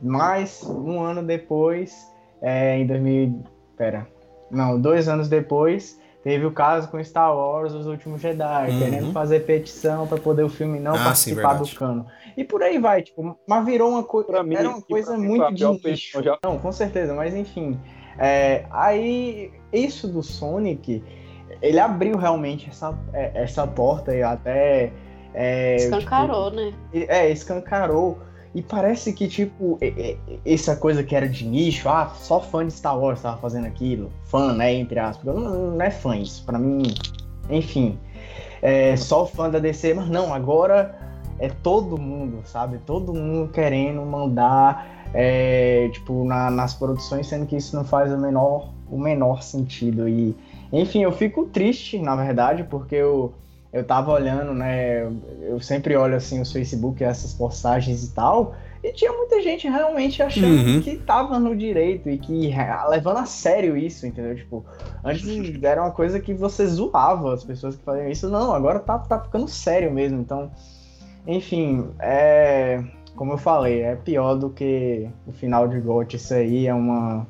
[0.00, 2.06] mais um ano depois,
[2.40, 3.42] é, em 2000.
[3.76, 4.06] Pera.
[4.50, 8.78] Não, dois anos depois, Teve o caso com Star Wars, Os Últimos Jedi, uhum.
[8.78, 12.06] querendo fazer petição para poder o filme não ah, participar sim, do cano.
[12.36, 14.28] E por aí vai, tipo, mas virou uma coisa.
[14.30, 16.22] Era uma coisa muito de nicho.
[16.22, 16.36] Já...
[16.44, 17.78] Não, com certeza, mas enfim.
[18.18, 21.04] É, aí, isso do Sonic,
[21.62, 24.92] ele abriu realmente essa, é, essa porta e até.
[25.32, 26.74] É, escancarou, tipo, né?
[27.08, 28.18] É, escancarou
[28.54, 29.78] e parece que, tipo,
[30.44, 34.10] essa coisa que era de nicho, ah, só fã de Star Wars tava fazendo aquilo.
[34.24, 34.72] Fã, né?
[34.74, 35.34] Entre aspas.
[35.34, 36.44] Não, não é fã isso.
[36.44, 36.94] Pra mim,
[37.50, 37.98] enfim.
[38.62, 40.98] É só fã da DC, mas não, agora
[41.38, 42.78] é todo mundo, sabe?
[42.78, 48.18] Todo mundo querendo mandar, é, tipo, na, nas produções, sendo que isso não faz o
[48.18, 50.08] menor, o menor sentido.
[50.08, 50.34] E,
[50.72, 53.32] enfim, eu fico triste, na verdade, porque eu
[53.72, 55.02] eu tava olhando, né?
[55.42, 58.54] Eu sempre olho assim os Facebook, essas postagens e tal.
[58.82, 60.80] E tinha muita gente realmente achando uhum.
[60.80, 62.54] que tava no direito e que
[62.88, 64.36] levando a sério isso, entendeu?
[64.36, 64.64] Tipo,
[65.04, 68.30] antes era uma coisa que você zoava as pessoas que faziam isso.
[68.30, 70.20] Não, agora tá, tá ficando sério mesmo.
[70.20, 70.50] Então,
[71.26, 72.82] enfim, é.
[73.16, 76.16] Como eu falei, é pior do que o final de GOT.
[76.16, 77.26] Isso aí é uma.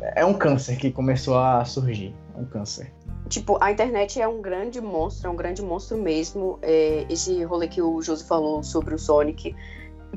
[0.00, 2.14] É um câncer que começou a surgir.
[2.36, 2.92] É um câncer.
[3.32, 6.58] Tipo, a internet é um grande monstro, é um grande monstro mesmo.
[6.60, 9.56] É, esse rolê que o Josi falou sobre o Sonic,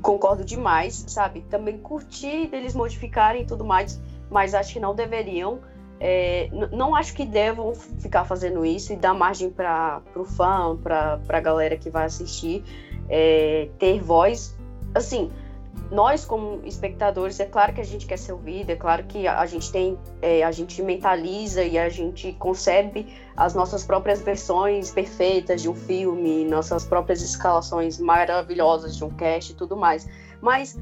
[0.01, 1.39] concordo demais, sabe?
[1.49, 5.61] Também curti deles modificarem e tudo mais, mas acho que não deveriam.
[5.97, 11.17] É, não acho que devam ficar fazendo isso e dar margem para o fã, para
[11.29, 12.65] a galera que vai assistir,
[13.07, 14.57] é, ter voz.
[14.93, 15.31] Assim,
[15.95, 19.45] nós como espectadores é claro que a gente quer ser ouvido é claro que a
[19.45, 25.61] gente tem é, a gente mentaliza e a gente concebe as nossas próprias versões perfeitas
[25.61, 30.05] de um filme nossas próprias escalações maravilhosas de um cast e tudo mais.
[30.41, 30.77] Mas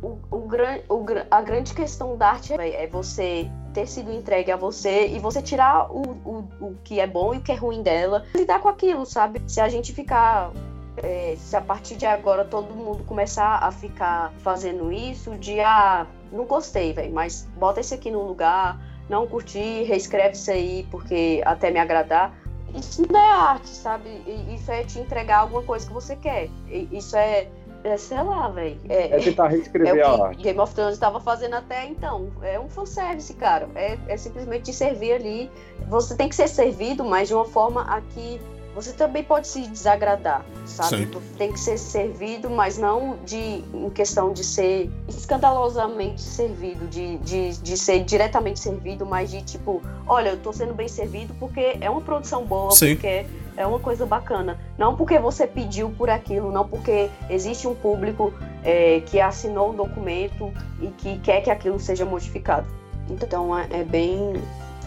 [0.00, 0.46] o, o,
[0.88, 5.18] o, a grande questão da arte é, é você ter sido entregue a você e
[5.18, 8.60] você tirar o, o, o que é bom e o que é ruim dela lidar
[8.60, 9.42] com aquilo sabe?
[9.48, 10.52] Se a gente ficar
[10.96, 16.06] é, se a partir de agora todo mundo começar a ficar fazendo isso, de ah,
[16.30, 18.78] não gostei, velho, mas bota esse aqui no lugar,
[19.08, 22.32] não curti, reescreve isso aí porque até me agradar.
[22.74, 24.08] Isso não é arte, sabe?
[24.52, 26.48] Isso é te entregar alguma coisa que você quer.
[26.90, 27.46] Isso é,
[27.84, 28.80] é sei lá, velho.
[28.88, 30.42] É, é tentar reescrever é a arte.
[30.42, 32.32] Game of Thrones estava fazendo até então.
[32.42, 33.68] É um fanservice, cara.
[33.76, 35.50] É, é simplesmente te servir ali.
[35.88, 38.40] Você tem que ser servido, mas de uma forma aqui
[38.74, 41.06] você também pode se desagradar, sabe?
[41.06, 41.22] Sim.
[41.38, 47.56] Tem que ser servido, mas não de em questão de ser escandalosamente servido, de, de,
[47.58, 51.88] de ser diretamente servido, mas de tipo, olha, eu tô sendo bem servido porque é
[51.88, 52.94] uma produção boa, Sim.
[52.94, 54.58] porque é uma coisa bacana.
[54.76, 58.32] Não porque você pediu por aquilo, não porque existe um público
[58.64, 62.66] é, que assinou o documento e que quer que aquilo seja modificado.
[63.08, 64.34] Então é, é bem,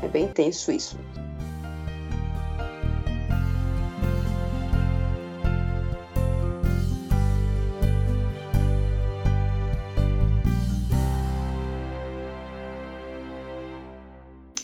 [0.02, 0.98] é bem tenso isso.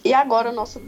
[0.04, 0.82] E agora o nosso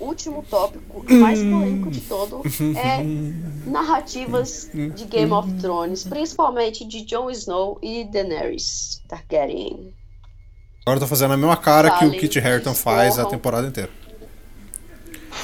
[0.00, 2.42] último tópico, mais polêmico de todo,
[2.76, 3.02] é
[3.68, 9.94] narrativas de Game of Thrones, principalmente de Jon Snow e Daenerys Targaryen.
[10.82, 13.66] Agora eu tô fazendo a mesma cara Fale, que o Kit Harington faz a temporada
[13.66, 13.90] inteira.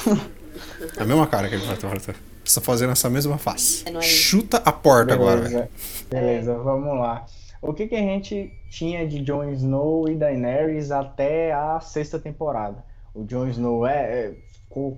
[0.97, 2.19] a mesma cara que ele faz a temporada inteira.
[2.53, 3.83] Tá fazendo essa mesma face.
[3.85, 5.31] É, é Chuta a porta Beleza.
[5.31, 5.69] agora, velho.
[6.09, 7.25] Beleza, vamos lá.
[7.61, 12.83] O que, que a gente tinha de Jon Snow e Daenerys até a sexta temporada?
[13.13, 14.35] O Jon Snow é, é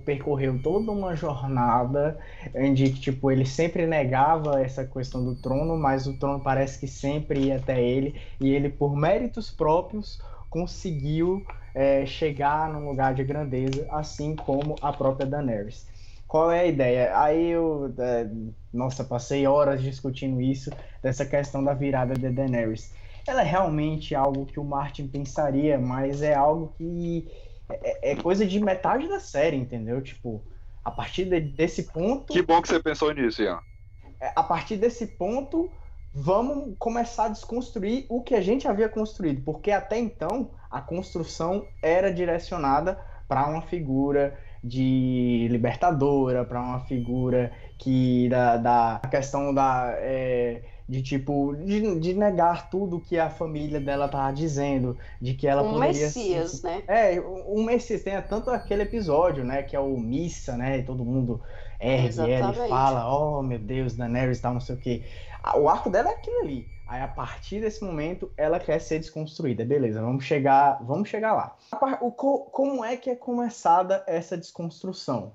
[0.04, 2.18] percorreu toda uma jornada
[2.54, 7.40] onde tipo ele sempre negava essa questão do trono, mas o trono parece que sempre
[7.40, 13.86] ia até ele e ele por méritos próprios conseguiu é, chegar num lugar de grandeza,
[13.90, 15.86] assim como a própria Daenerys.
[16.26, 17.20] Qual é a ideia?
[17.20, 18.26] Aí eu, é,
[18.72, 20.70] nossa, passei horas discutindo isso,
[21.02, 22.92] dessa questão da virada de Daenerys.
[23.26, 27.28] Ela é realmente algo que o Martin pensaria, mas é algo que
[27.68, 30.02] é, é coisa de metade da série, entendeu?
[30.02, 30.42] Tipo,
[30.84, 32.32] a partir de, desse ponto.
[32.32, 33.58] Que bom que você pensou nisso, Ian.
[34.20, 35.70] É, a partir desse ponto,
[36.14, 41.66] vamos começar a desconstruir o que a gente havia construído, porque até então a construção
[41.82, 42.98] era direcionada
[43.28, 51.02] para uma figura de libertadora, para uma figura que da, da questão da é, de
[51.02, 55.72] tipo de, de, negar tudo que a família dela tá dizendo, de que ela um
[55.74, 56.82] poderia Messias, ser, né?
[56.86, 61.04] É, um Messias tem tanto aquele episódio, né, que é o Missa, né, e todo
[61.04, 61.40] mundo
[61.80, 65.04] ergue ela e fala, oh meu Deus, Daenerys tal, não sei o que.
[65.56, 66.68] O arco dela é aquilo ali.
[66.86, 69.64] Aí a partir desse momento ela quer ser desconstruída.
[69.64, 71.56] Beleza, vamos chegar, vamos chegar lá.
[72.00, 75.32] O, como é que é começada essa desconstrução?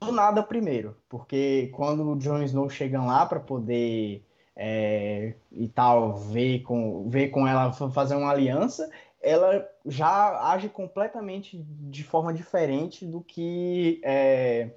[0.00, 4.24] Do nada primeiro, porque quando o Jon Snow chegam lá para poder
[4.56, 11.64] é, e tal ver com ver com ela fazer uma aliança, ela já age completamente
[11.66, 14.70] de forma diferente do que é,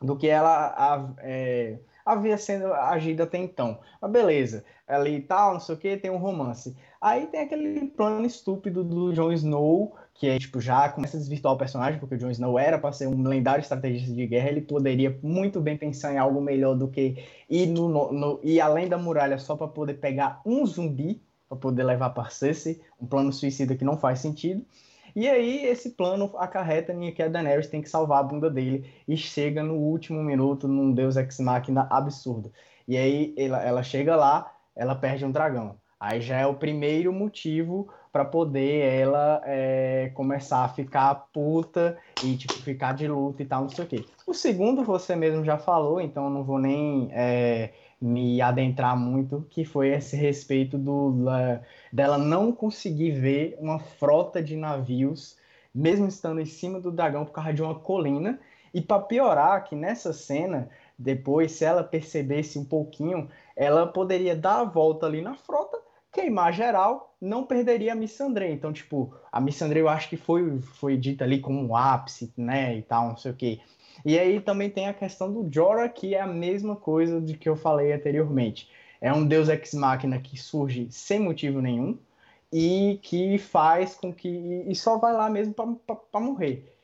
[0.00, 3.80] do que ela é, havia sendo agido até então.
[4.00, 6.76] Mas beleza, ali e tal, não sei o que, tem um romance.
[7.00, 11.54] Aí tem aquele plano estúpido do Jon Snow, que é, tipo, já começa a desvirtuar
[11.54, 14.60] o personagem, porque o Jon Snow era para ser um lendário estrategista de guerra, ele
[14.60, 18.88] poderia muito bem pensar em algo melhor do que ir, no, no, no ir além
[18.88, 23.32] da muralha só para poder pegar um zumbi, para poder levar para Cersei, um plano
[23.32, 24.66] suicida que não faz sentido.
[25.14, 28.90] E aí esse plano acarreta em que a Daenerys tem que salvar a bunda dele
[29.06, 32.52] e chega no último minuto num Deus Ex Machina absurdo.
[32.88, 35.76] E aí ela, ela chega lá, ela perde um dragão.
[36.00, 42.36] Aí já é o primeiro motivo para poder ela é, começar a ficar puta e
[42.36, 44.04] tipo ficar de luta e tal, não sei o quê.
[44.26, 49.64] O segundo você mesmo já falou, então não vou nem é, me adentrar muito, que
[49.64, 51.60] foi esse respeito do, la,
[51.92, 55.38] dela não conseguir ver uma frota de navios,
[55.72, 58.40] mesmo estando em cima do dragão por causa de uma colina.
[58.74, 64.62] E para piorar, que nessa cena, depois, se ela percebesse um pouquinho, ela poderia dar
[64.62, 65.78] a volta ali na frota,
[66.12, 68.50] queimar geral, não perderia a Missandre.
[68.50, 72.76] Então, tipo, a Missandre eu acho que foi, foi dita ali como um ápice, né,
[72.76, 73.60] e tal, não sei o quê.
[74.04, 77.48] E aí também tem a questão do Jorah, que é a mesma coisa de que
[77.48, 78.70] eu falei anteriormente.
[79.00, 81.98] É um deus ex-máquina que surge sem motivo nenhum
[82.52, 84.28] e que faz com que.
[84.66, 86.74] e só vai lá mesmo para morrer.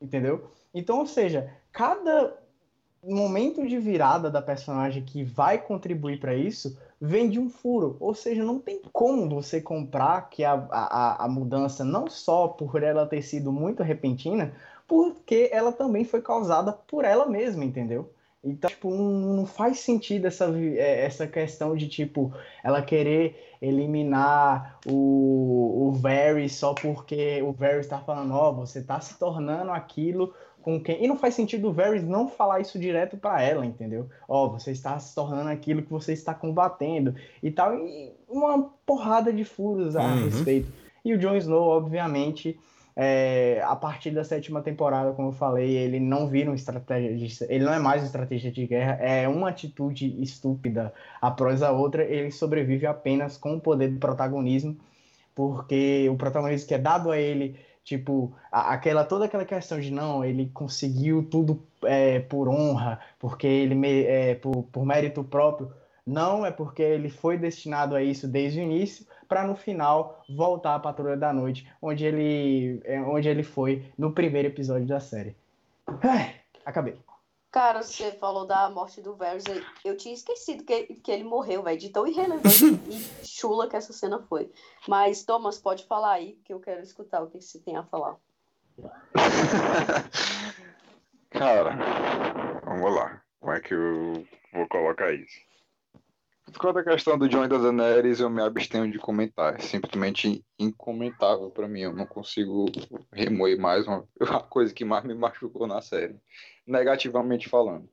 [0.00, 0.50] Entendeu?
[0.74, 2.41] Então, ou seja, cada
[3.02, 7.96] momento de virada da personagem que vai contribuir para isso vem de um furo.
[7.98, 12.82] Ou seja, não tem como você comprar que a, a, a mudança, não só por
[12.82, 14.54] ela ter sido muito repentina,
[14.86, 18.08] porque ela também foi causada por ela mesma, entendeu?
[18.44, 22.32] Então, tipo, não faz sentido essa, é, essa questão de, tipo,
[22.64, 28.80] ela querer eliminar o, o Varys só porque o Varys está falando, ó, oh, você
[28.80, 31.04] está se tornando aquilo com quem...
[31.04, 34.08] E não faz sentido o Varys não falar isso direto para ela, entendeu?
[34.28, 37.74] Ó, oh, você está se tornando aquilo que você está combatendo e tal.
[37.76, 40.24] E uma porrada de furos a uhum.
[40.24, 40.72] respeito.
[41.04, 42.58] E o Jon Snow, obviamente
[42.94, 47.64] é, a partir da sétima temporada, como eu falei, ele não vira um estrategista, ele
[47.64, 52.30] não é mais um estrategista de guerra, é uma atitude estúpida após a outra, ele
[52.30, 54.76] sobrevive apenas com o poder do protagonismo,
[55.34, 60.24] porque o protagonismo que é dado a ele, tipo, aquela toda aquela questão de não,
[60.24, 65.72] ele conseguiu tudo é, por honra, porque ele é, por, por mérito próprio,
[66.06, 70.74] não é porque ele foi destinado a isso desde o início, para no final voltar
[70.74, 75.34] à Patrulha da Noite, onde ele, é, onde ele foi no primeiro episódio da série.
[76.02, 76.96] Ai, acabei.
[77.52, 79.44] Cara, você falou da morte do Varys,
[79.84, 83.92] eu tinha esquecido que, que ele morreu, velho, de tão irrelevante e chula que essa
[83.92, 84.50] cena foi.
[84.88, 88.16] Mas, Thomas, pode falar aí, que eu quero escutar o que você tem a falar.
[91.28, 91.76] Cara,
[92.64, 93.22] vamos lá.
[93.38, 95.38] Como é que eu vou colocar isso?
[96.58, 99.56] Quanto à questão do John e da Daenerys, eu me abstenho de comentar.
[99.56, 101.80] É simplesmente incomentável para mim.
[101.80, 102.66] Eu não consigo
[103.12, 106.16] remoer mais uma, uma coisa que mais me machucou na série,
[106.66, 107.88] negativamente falando.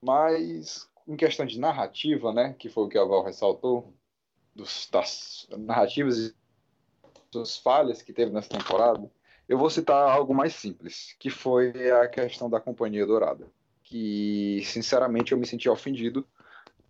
[0.00, 3.94] Mas, em questão de narrativa, né, que foi o que a Val ressaltou,
[4.54, 6.34] dos, das narrativas e
[7.32, 9.10] das falhas que teve nessa temporada,
[9.48, 13.46] eu vou citar algo mais simples, que foi a questão da Companhia Dourada.
[13.82, 16.26] Que, sinceramente, eu me senti ofendido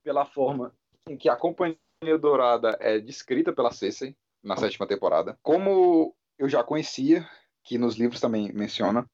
[0.03, 0.73] pela forma
[1.07, 1.77] em que a Companhia
[2.19, 5.39] Dourada é descrita pela Cersei na sétima temporada.
[5.43, 7.29] Como eu já conhecia,
[7.63, 9.05] que nos livros também menciona,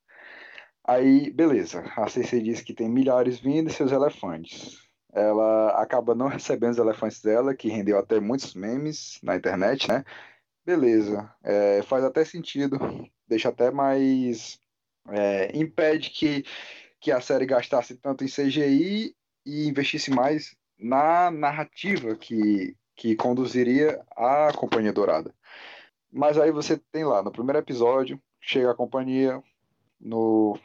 [0.85, 4.83] aí, beleza, a Cersei diz que tem milhares vindo e seus elefantes.
[5.13, 10.05] Ela acaba não recebendo os elefantes dela, que rendeu até muitos memes na internet, né?
[10.65, 12.79] Beleza, é, faz até sentido,
[13.29, 14.61] deixa até mais.
[15.09, 16.45] É, impede que,
[17.01, 19.15] que a série gastasse tanto em CGI
[19.45, 25.35] e investisse mais na narrativa que, que conduziria a Companhia Dourada.
[26.11, 29.43] Mas aí você tem lá, no primeiro episódio, chega a companhia
[30.03, 30.59] no,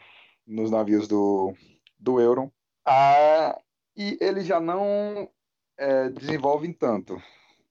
[0.46, 1.54] nos navios do,
[2.00, 2.52] do Euron,
[2.86, 3.60] a,
[3.96, 5.30] e eles já não
[5.78, 7.22] é, desenvolvem tanto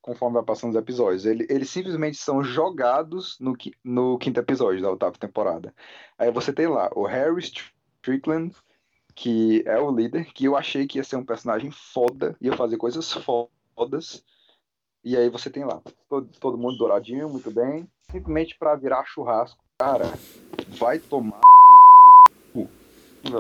[0.07, 1.27] conforme vai passando os episódios.
[1.27, 5.75] Ele, eles simplesmente são jogados no, no quinto episódio da oitava temporada.
[6.17, 8.55] Aí você tem lá o Harry Strickland,
[9.17, 12.77] que é o líder, que eu achei que ia ser um personagem foda, ia fazer
[12.77, 14.25] coisas fodas.
[15.03, 19.65] E aí você tem lá, todo, todo mundo douradinho, muito bem, simplesmente para virar churrasco.
[19.79, 20.07] Cara,
[20.79, 21.56] vai tomar.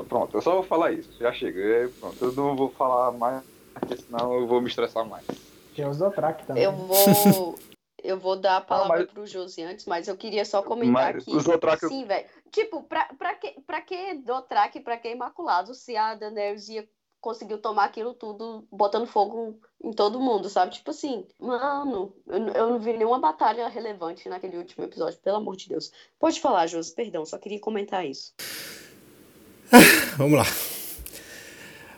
[0.08, 1.90] Pronto, eu só vou falar isso, já chega.
[2.00, 3.42] Pronto, eu não vou falar mais,
[3.74, 5.26] porque senão eu vou me estressar mais.
[5.74, 6.62] Tinha os Dothraki também.
[6.62, 7.58] Eu vou.
[8.02, 9.10] Eu vou dar a palavra ah, mas...
[9.10, 11.88] pro Josi antes, mas eu queria só comentar mas, aqui.
[11.88, 12.26] Sim, velho.
[12.52, 16.88] Tipo, pra, pra, que, pra que Dothraki, pra que Imaculado, se a Daenerys ia
[17.20, 20.72] conseguiu tomar aquilo tudo botando fogo em todo mundo, sabe?
[20.72, 25.56] Tipo assim, mano, eu, eu não vi nenhuma batalha relevante naquele último episódio, pelo amor
[25.56, 25.90] de Deus.
[26.20, 28.32] Pode falar, Josi, perdão, só queria comentar isso.
[30.16, 30.46] Vamos lá.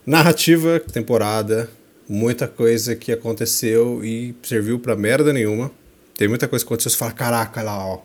[0.06, 1.68] Narrativa, temporada,
[2.08, 5.70] muita coisa que aconteceu e serviu pra merda nenhuma.
[6.16, 8.00] Tem muita coisa que aconteceu, você fala, caraca, lá, ó,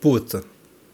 [0.00, 0.44] puta.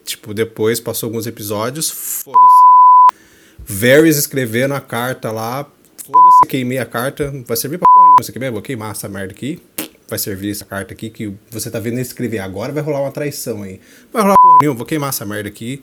[0.04, 3.16] Tipo, depois passou alguns episódios, foda-se.
[3.64, 5.64] Varys escrevendo a carta lá,
[5.96, 8.54] foda-se, queimei a carta, vai servir pra porra nenhuma, você quer mesmo?
[8.54, 9.62] Vou queimar essa merda aqui,
[10.08, 13.62] vai servir essa carta aqui que você tá vendo escrever agora, vai rolar uma traição
[13.62, 13.80] aí.
[14.12, 15.82] Vai rolar porra nenhuma, vou queimar essa merda aqui,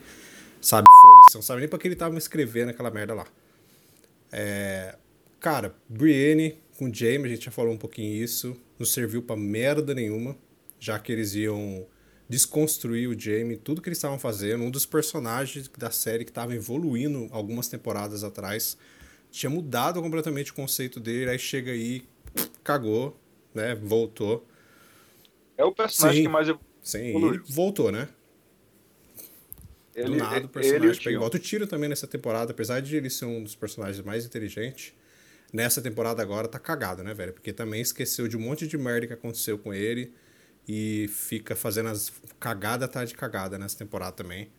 [0.61, 0.87] sabe,
[1.30, 3.27] foda-se, não sabe nem pra que ele tava escrevendo aquela merda lá.
[4.32, 4.97] É,
[5.39, 9.36] cara, Brienne com o Jaime, a gente já falou um pouquinho isso, não serviu para
[9.36, 10.38] merda nenhuma,
[10.80, 11.86] já que eles iam
[12.27, 16.55] desconstruir o Jaime, tudo que eles estavam fazendo, um dos personagens da série que estava
[16.55, 18.77] evoluindo algumas temporadas atrás,
[19.30, 22.03] tinha mudado completamente o conceito dele, aí chega aí,
[22.63, 23.19] cagou,
[23.53, 24.47] né, voltou.
[25.57, 26.47] É o personagem sim, que mais
[26.82, 28.07] Sim, ele voltou, né?
[29.95, 31.37] Ele, Do nada o personagem pega volta.
[31.37, 34.93] O Tiro também nessa temporada, apesar de ele ser um dos personagens mais inteligentes,
[35.51, 37.33] nessa temporada agora tá cagado, né, velho?
[37.33, 40.13] Porque também esqueceu de um monte de merda que aconteceu com ele
[40.67, 44.49] e fica fazendo as cagada atrás de cagada nessa temporada também.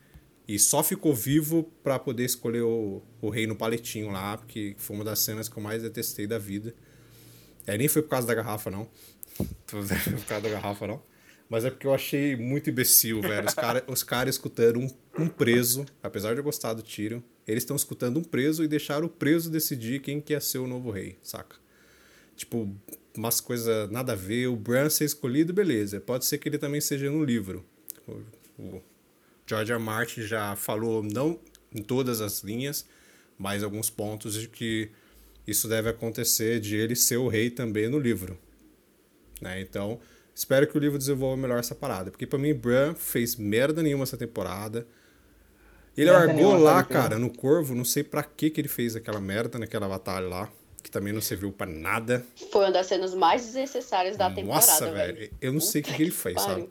[0.47, 4.95] E só ficou vivo para poder escolher o, o rei no paletinho lá, porque foi
[4.97, 6.75] uma das cenas que eu mais detestei da vida.
[7.65, 8.89] É, nem foi por causa da garrafa, não.
[9.65, 11.01] por causa da garrafa, não.
[11.51, 13.45] Mas é porque eu achei muito imbecil, velho.
[13.45, 14.89] Os caras cara escutando um,
[15.19, 19.07] um preso, apesar de eu gostar do tiro, eles estão escutando um preso e deixaram
[19.07, 21.57] o preso decidir quem que ia ser o novo rei, saca?
[22.37, 22.73] Tipo,
[23.13, 24.47] umas coisas nada a ver.
[24.47, 25.99] O Bran ser escolhido, beleza.
[25.99, 27.65] Pode ser que ele também seja no livro.
[28.57, 28.81] O
[29.45, 29.77] George R.
[29.77, 31.37] Martin já falou, não
[31.75, 32.87] em todas as linhas,
[33.37, 34.89] mas alguns pontos de que
[35.45, 38.39] isso deve acontecer de ele ser o rei também no livro.
[39.41, 39.59] Né?
[39.59, 39.99] Então,
[40.41, 42.11] espero que o livro desenvolva melhor essa parada.
[42.11, 44.85] Porque para mim, Bran fez merda nenhuma essa temporada.
[45.95, 49.59] Ele largou lá, cara, no Corvo, não sei para que que ele fez aquela merda
[49.59, 50.49] naquela batalha lá,
[50.81, 52.25] que também não serviu para nada.
[52.51, 55.29] Foi uma das cenas mais desnecessárias da temporada, Nossa, velho.
[55.39, 56.67] Eu não sei o que, que ele fez, sabe?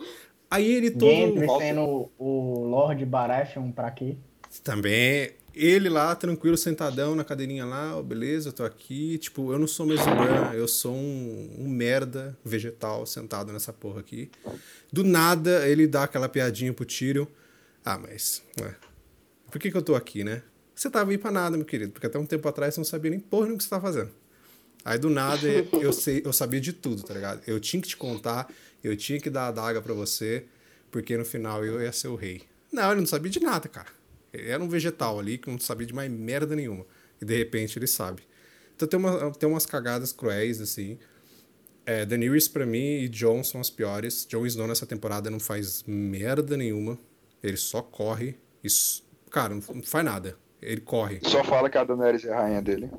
[0.50, 1.10] Aí ele todo...
[1.10, 4.16] Gendry sendo o Lord Baratheon pra quê?
[4.64, 9.18] Também, ele lá, tranquilo, sentadão na cadeirinha lá, oh, beleza, eu tô aqui.
[9.18, 14.00] Tipo, eu não sou mesmo Bran, eu sou um, um, merda vegetal sentado nessa porra
[14.00, 14.30] aqui.
[14.92, 17.26] Do nada, ele dá aquela piadinha pro Tyrion.
[17.84, 18.74] Ah, mas, ué,
[19.50, 20.42] por que, que eu tô aqui, né?
[20.74, 23.10] Você tava aí pra nada, meu querido, porque até um tempo atrás você não sabia
[23.10, 24.10] nem porra no que você tava fazendo.
[24.84, 25.46] Aí do nada
[25.80, 27.42] eu, sei, eu sabia de tudo, tá ligado?
[27.46, 28.50] Eu tinha que te contar,
[28.82, 30.46] eu tinha que dar a daga para você,
[30.90, 32.42] porque no final eu ia ser o rei.
[32.72, 33.99] Não, ele não sabia de nada, cara.
[34.32, 36.86] Era um vegetal ali que não sabia de mais merda nenhuma.
[37.20, 38.22] E de repente ele sabe.
[38.74, 40.98] Então tem, uma, tem umas cagadas cruéis, assim.
[41.84, 44.26] É, Daenerys, pra mim, e Jon são as piores.
[44.28, 46.98] Jon Snow nessa temporada não faz merda nenhuma.
[47.42, 48.36] Ele só corre.
[48.62, 48.68] E,
[49.30, 50.36] cara, não faz nada.
[50.62, 51.20] Ele corre.
[51.24, 52.90] Só fala que a Daenerys é a rainha dele.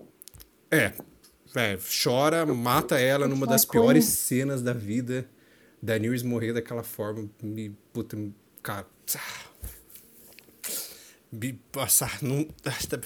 [0.70, 0.92] É.
[1.56, 5.28] é chora, mata ela numa das piores cenas da vida.
[5.82, 7.30] Daenerys morrer daquela forma.
[7.42, 7.76] Me.
[7.94, 8.18] Puta.
[8.62, 8.86] Cara.
[11.72, 12.22] Passar.
[12.22, 12.46] Não,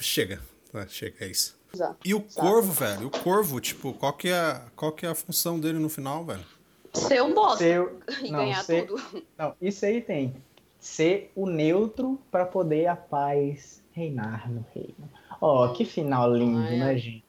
[0.00, 0.40] chega.
[0.88, 1.56] Chega, é isso.
[1.72, 1.96] Exato.
[2.04, 3.06] E o corvo, velho?
[3.06, 6.44] O corvo, tipo, qual que, é, qual que é a função dele no final, velho?
[6.92, 7.92] Ser um bosta Ser-
[8.24, 9.22] e não, ganhar ser- tudo.
[9.38, 10.34] Não, isso aí tem.
[10.80, 15.10] Ser o neutro para poder a paz reinar no reino.
[15.40, 16.78] Ó, que final lindo, Ah, é.
[16.78, 17.24] né, gente?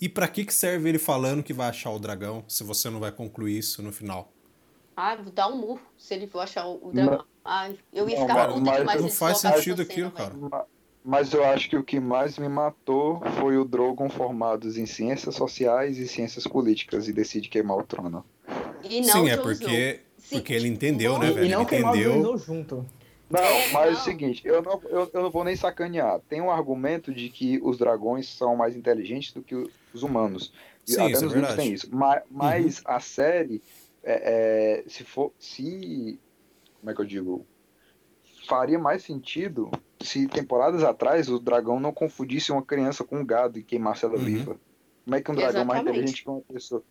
[0.00, 3.00] E pra que, que serve ele falando que vai achar o dragão se você não
[3.00, 4.30] vai concluir isso no final?
[4.96, 7.24] Ai, vou dar um murro se ele for achar o o dragão.
[7.44, 10.34] Ai, eu ia Não, ficar puta mas demais não faz sentido aquilo, cara.
[11.04, 15.34] Mas eu acho que o que mais me matou foi o Drogon formados em ciências
[15.34, 18.24] sociais e ciências políticas e decide queimar o trono.
[18.82, 20.00] E não Sim, é porque.
[20.16, 21.46] Sim, porque ele entendeu, não- né, E, velho?
[21.46, 22.38] e não ele entendeu.
[22.38, 22.86] junto.
[23.28, 24.00] Não, É, mas é não.
[24.00, 26.20] o seguinte, eu não, eu, eu não vou nem sacanear.
[26.28, 29.54] Tem um argumento de que os dragões são mais inteligentes do que
[29.92, 30.52] os humanos.
[30.86, 31.56] Sim, até isso é nos verdade.
[31.56, 31.88] tem isso.
[31.90, 33.62] Mas, mas a série,
[34.02, 35.32] é, é, se for.
[35.38, 36.18] Se.
[36.84, 37.46] Como é que eu digo?
[38.46, 39.70] Faria mais sentido
[40.02, 44.18] se temporadas atrás o dragão não confundisse uma criança com um gado e queimasse ela
[44.18, 44.24] Uhum.
[44.24, 44.60] viva.
[45.02, 45.98] Como é que um dragão mais Exatamente.
[45.98, 46.82] inteligente que uma pessoa.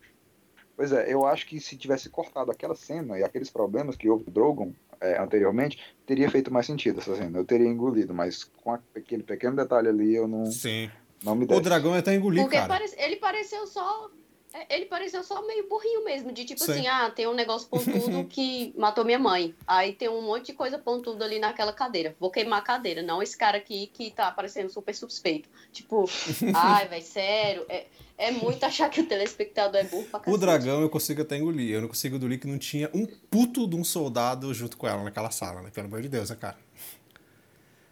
[0.76, 4.24] Pois é, eu acho que se tivesse cortado aquela cena e aqueles problemas que houve
[4.24, 5.78] com o Drogon é, anteriormente,
[6.08, 7.38] teria feito mais sentido essa cena.
[7.38, 10.90] Eu teria engolido, mas com aquele pequeno detalhe ali eu não, Sim.
[11.24, 12.84] não me O dragão é até engolir, Porque cara.
[12.98, 14.10] ele pareceu só.
[14.54, 16.72] É, Ele pareceu só meio burrinho mesmo, de tipo Sim.
[16.72, 19.54] assim, ah, tem um negócio pontudo que matou minha mãe.
[19.68, 22.16] Aí tem um monte de coisa pontuda ali naquela cadeira.
[22.20, 25.50] Vou queimar a cadeira, não esse cara aqui que tá parecendo super suspeito.
[25.72, 26.06] Tipo,
[26.54, 27.66] ai, velho, sério.
[27.68, 27.86] É,
[28.16, 30.40] é muito achar que o telespectador é burro pra O cacete.
[30.40, 31.72] dragão eu consigo até engolir.
[31.72, 35.04] Eu não consigo engolir que não tinha um puto de um soldado junto com ela
[35.04, 35.72] naquela sala, né?
[35.74, 36.58] Pelo amor de Deus, né, cara?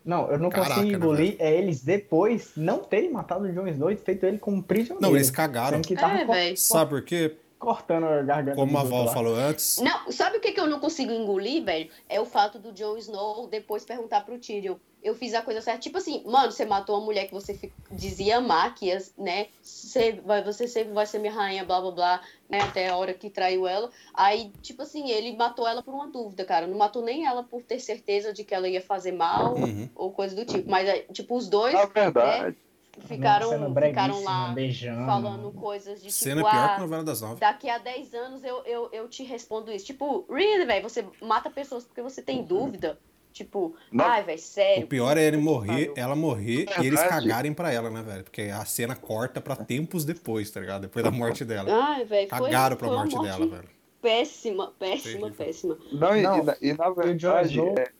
[0.03, 3.67] Não, eu não Caraca, consigo né, engolir é eles depois não terem matado o Jon
[3.67, 5.01] Snow e feito ele como prisioneiro.
[5.01, 5.81] Não, eles cagaram.
[5.81, 6.55] Que É.
[6.55, 7.35] Sabe por quê?
[7.61, 9.77] Cortando a garganta Como a Val falou antes.
[9.77, 11.89] Não, sabe o que, que eu não consigo engolir, velho?
[12.09, 14.75] É o fato do Jon Snow depois perguntar pro Tyrion.
[15.03, 15.79] Eu fiz a coisa certa.
[15.79, 17.57] Tipo assim, mano, você matou uma mulher que você
[17.91, 19.47] dizia amar, que ia, né?
[19.61, 22.61] Ser, vai, você sempre vai ser minha rainha, blá blá blá, né?
[22.61, 23.89] Até a hora que traiu ela.
[24.13, 26.65] Aí, tipo assim, ele matou ela por uma dúvida, cara.
[26.67, 29.89] Não matou nem ela por ter certeza de que ela ia fazer mal Uhum.
[29.95, 30.69] ou coisa do tipo.
[30.69, 32.57] Mas, é, tipo, os dois Na verdade,
[32.99, 35.05] ficaram, ficaram lá beijando.
[35.05, 37.39] falando coisas de tipo, Cena pior ah, que novela das nove.
[37.39, 39.85] daqui a 10 anos eu, eu, eu te respondo isso.
[39.85, 40.83] Tipo, really, velho?
[40.87, 42.99] Você mata pessoas porque você tem dúvida?
[43.33, 44.03] Tipo, Não.
[44.03, 44.83] ai, velho, sério.
[44.83, 48.23] O pior é ele morrer, ela morrer É e eles cagarem pra ela, né, velho?
[48.25, 50.81] Porque a cena corta pra tempos depois, tá ligado?
[50.81, 51.69] Depois da morte dela.
[51.71, 53.69] Ai, velho, foi, Cagaram pra foi uma morte dela, velho.
[54.01, 55.33] Péssima, péssima, Terrível.
[55.45, 55.77] péssima.
[55.93, 57.91] não, e- Não, e, na- e na verdade, é,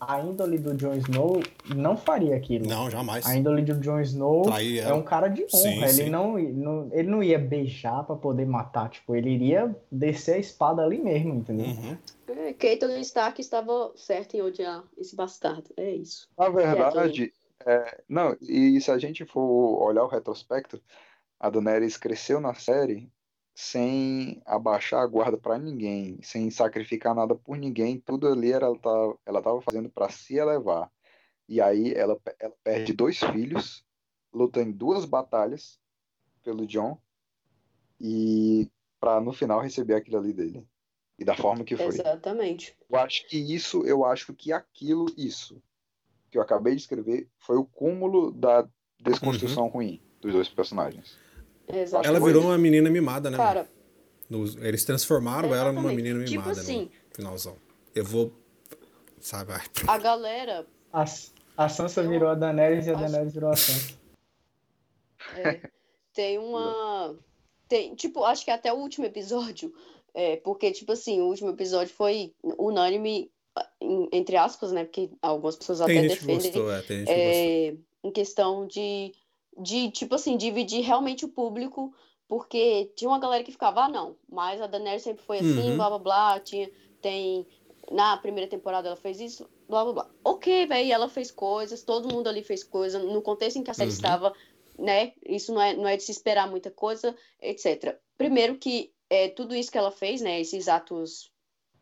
[0.00, 1.42] a índole do Jon Snow
[1.74, 2.66] não faria aquilo.
[2.66, 3.26] Não, jamais.
[3.26, 5.50] A índole do Jon Snow Trair é um cara de honra.
[5.50, 6.10] Sim, ele, sim.
[6.10, 8.90] Não, não, ele não ia beijar pra poder matar.
[8.90, 11.66] Tipo, ele iria descer a espada ali mesmo, entendeu?
[11.66, 11.96] Uhum.
[12.28, 15.70] É, Caitlyn Stark estava certa em odiar esse bastardo.
[15.76, 16.28] É isso.
[16.36, 17.32] na verdade,
[17.64, 20.80] é, não, e se a gente for olhar o retrospecto,
[21.40, 23.10] a Daenerys cresceu na série
[23.54, 28.78] sem abaixar a guarda pra ninguém, sem sacrificar nada por ninguém, tudo ali era, ela
[28.78, 30.90] tava, ela tava fazendo pra se elevar.
[31.48, 33.84] E aí ela, ela perde dois filhos,
[34.32, 35.78] luta em duas batalhas
[36.42, 36.98] pelo Jon
[38.00, 40.66] e pra no final receber aquilo ali dele.
[41.16, 41.86] E da forma que foi.
[41.86, 42.76] Exatamente.
[42.90, 45.62] Eu acho que isso, eu acho que aquilo, isso
[46.28, 48.68] que eu acabei de escrever, foi o cúmulo da
[49.00, 51.16] desconstrução ruim dos dois personagens.
[51.68, 52.08] Exatamente.
[52.08, 53.36] Ela virou uma menina mimada, né?
[53.36, 53.68] Cara,
[54.60, 55.96] eles transformaram ela numa Exatamente.
[55.96, 57.56] menina Tipo mimada assim- no finalzão.
[57.94, 58.32] Eu vou.
[59.20, 59.52] Sabe?
[59.88, 61.04] a galera A,
[61.56, 63.94] a Sansa virou a Daenerys e a acho- Daenerys virou a Sansa.
[65.36, 65.60] É,
[66.12, 67.16] tem uma.
[67.68, 69.72] Tem, tipo, acho que até o último episódio,
[70.12, 73.30] é, porque, tipo assim, o último episódio foi unânime,
[74.12, 74.84] entre aspas, né?
[74.84, 76.52] Porque algumas pessoas Tem até gente que defendem.
[76.52, 77.32] gostou, é, tem gente que gostou.
[77.32, 79.12] é, em questão de,
[79.58, 81.94] de, tipo assim, dividir realmente o público,
[82.28, 85.76] porque tinha uma galera que ficava, ah, não, mas a Daenerys sempre foi assim, Uhum.
[85.76, 87.46] blá blá blá, tinha, tem,
[87.90, 90.10] na primeira temporada ela fez isso, blá blá blá.
[90.24, 93.74] Ok, velho, ela fez coisas, todo mundo ali fez coisa, no contexto em que a
[93.74, 93.94] série Uhum.
[93.94, 94.34] estava,
[94.78, 97.98] né, isso não é, não é de se esperar muita coisa, etc.
[98.16, 101.30] Primeiro que é, tudo isso que ela fez, né, esses atos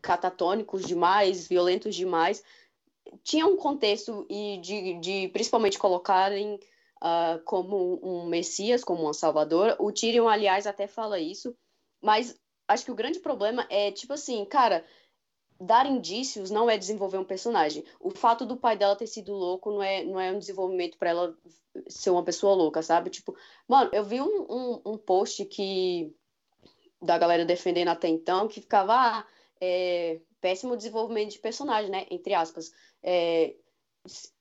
[0.01, 2.43] catatônicos demais, violentos demais,
[3.23, 6.59] tinha um contexto e de, de principalmente colocarem
[7.03, 9.75] uh, como um Messias, como uma Salvadora.
[9.79, 11.55] O Tyrion, aliás, até fala isso,
[12.01, 14.85] mas acho que o grande problema é, tipo assim, cara,
[15.59, 17.83] dar indícios não é desenvolver um personagem.
[17.99, 21.09] O fato do pai dela ter sido louco não é, não é um desenvolvimento para
[21.09, 21.37] ela
[21.87, 23.09] ser uma pessoa louca, sabe?
[23.09, 23.35] Tipo,
[23.67, 26.15] mano, eu vi um, um, um post que
[27.01, 29.27] da galera defendendo até então que ficava ah,
[29.59, 32.05] é, péssimo desenvolvimento de personagem, né?
[32.09, 32.71] Entre aspas.
[33.01, 33.55] É,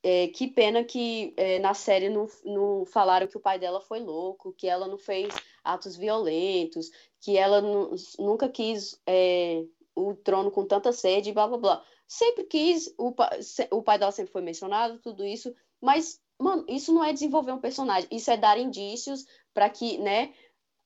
[0.03, 4.01] é, que pena que é, na série não, não falaram que o pai dela foi
[4.01, 5.33] louco, que ela não fez
[5.63, 6.91] atos violentos,
[7.21, 7.63] que ela
[8.19, 11.85] nunca quis é, o trono com tanta sede, blá blá blá.
[12.09, 13.15] Sempre quis, o,
[13.71, 17.61] o pai dela sempre foi mencionado, tudo isso, mas, mano, isso não é desenvolver um
[17.61, 20.35] personagem, isso é dar indícios para que, né,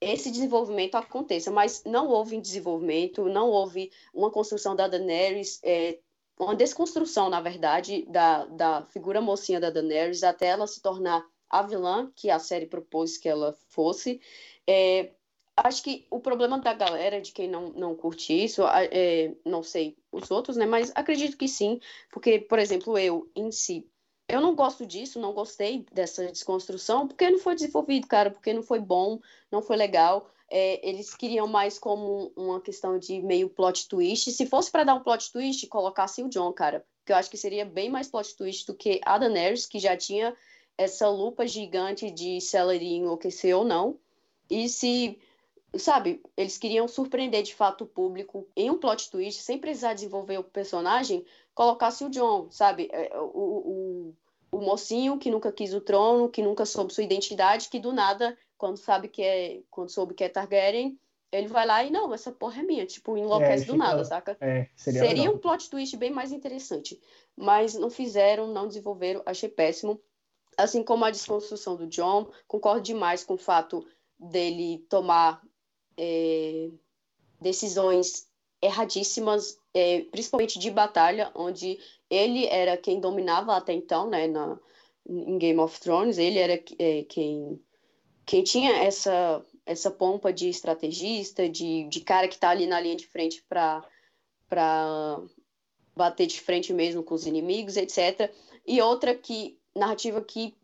[0.00, 5.98] esse desenvolvimento aconteça, mas não houve desenvolvimento, não houve uma construção da Daenerys, é,
[6.38, 11.62] uma desconstrução, na verdade, da, da figura mocinha da Daenerys até ela se tornar a
[11.62, 14.20] vilã que a série propôs que ela fosse.
[14.66, 15.12] É,
[15.56, 19.96] acho que o problema da galera, de quem não, não curte isso, é, não sei
[20.12, 20.66] os outros, né?
[20.66, 21.80] Mas acredito que sim,
[22.10, 23.88] porque, por exemplo, eu em si,
[24.28, 28.62] eu não gosto disso, não gostei dessa desconstrução, porque não foi desenvolvido, cara, porque não
[28.62, 29.20] foi bom,
[29.50, 30.30] não foi legal.
[30.48, 34.30] É, eles queriam mais como uma questão de meio plot twist.
[34.30, 37.36] Se fosse para dar um plot twist, colocasse o John, cara, que eu acho que
[37.36, 40.36] seria bem mais plot twist do que a Daenerys, que já tinha
[40.78, 43.98] essa lupa gigante de se ela iria enlouquecer ou não.
[44.48, 45.18] E se
[45.78, 50.38] sabe, eles queriam surpreender de fato o público em um plot twist, sem precisar desenvolver
[50.38, 51.24] o personagem,
[51.54, 54.14] colocasse o John, sabe, é, o,
[54.50, 57.92] o, o mocinho que nunca quis o trono, que nunca soube sua identidade, que do
[57.92, 60.98] nada, quando sabe que é, quando soube que é Targaryen,
[61.32, 64.36] ele vai lá e não, essa porra é minha, tipo, enlouquece é, do nada, saca?
[64.40, 67.00] É, seria, seria um plot twist bem mais interessante,
[67.36, 70.00] mas não fizeram, não desenvolveram, achei péssimo.
[70.56, 73.86] Assim como a desconstrução do John, concordo demais com o fato
[74.18, 75.42] dele tomar
[75.98, 76.70] é,
[77.40, 78.26] decisões
[78.62, 81.78] erradíssimas, é, principalmente de batalha, onde
[82.08, 84.58] ele era quem dominava até então, né, na,
[85.06, 87.60] em Game of Thrones, ele era é, quem,
[88.26, 92.96] quem tinha essa, essa pompa de estrategista, de, de cara que está ali na linha
[92.96, 93.82] de frente para
[95.94, 98.30] bater de frente mesmo com os inimigos, etc.
[98.66, 100.54] E outra que, narrativa que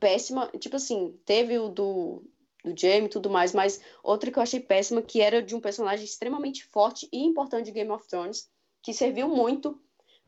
[0.00, 2.22] péssima, tipo assim, teve o do
[2.66, 5.60] do Jamie e tudo mais, mas outra que eu achei péssima, que era de um
[5.60, 8.50] personagem extremamente forte e importante de Game of Thrones,
[8.82, 9.80] que serviu muito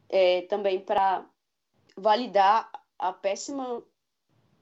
[0.08, 1.28] é, também para
[1.96, 3.82] validar a péssima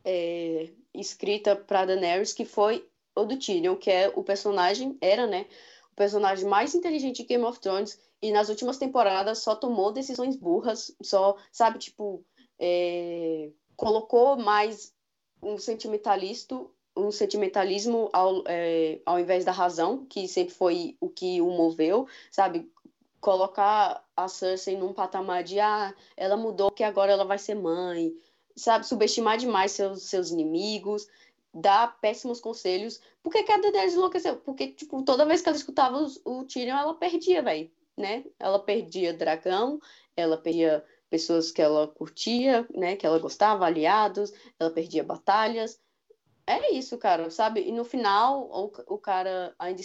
[0.05, 5.47] é, escrita para Daenerys, que foi o do Tyrion, que é o personagem, era, né,
[5.93, 10.37] o personagem mais inteligente de Game of Thrones, e nas últimas temporadas só tomou decisões
[10.37, 12.25] burras, só, sabe, tipo,
[12.59, 14.95] é, colocou mais
[15.43, 16.57] um sentimentalista
[16.97, 22.09] um sentimentalismo ao, é, ao invés da razão, que sempre foi o que o moveu,
[22.31, 22.73] sabe?
[23.21, 28.15] Colocar a Cersei num patamar de, ah, ela mudou que agora ela vai ser mãe,
[28.57, 28.87] sabe?
[28.87, 31.07] Subestimar demais seus, seus inimigos,
[31.53, 33.01] dar péssimos conselhos.
[33.23, 34.37] Por que, a Daenerys enlouqueceu?
[34.37, 38.25] Porque, tipo, toda vez que ela escutava os, o Tyrion, ela perdia, velho, né?
[38.39, 39.81] Ela perdia dragão,
[40.17, 42.97] ela perdia pessoas que ela curtia, né?
[42.97, 45.81] Que ela gostava, aliados, ela perdia batalhas,
[46.47, 47.61] é isso, cara, sabe?
[47.61, 49.83] E no final, o, o cara ainda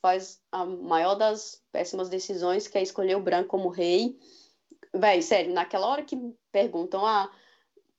[0.00, 4.16] faz a maior das péssimas decisões, que é escolher o branco como rei.
[4.94, 6.16] Véi, sério, naquela hora que
[6.52, 7.28] perguntam, ah,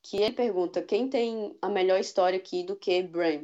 [0.05, 3.41] que ele pergunta quem tem a melhor história aqui do que Bran.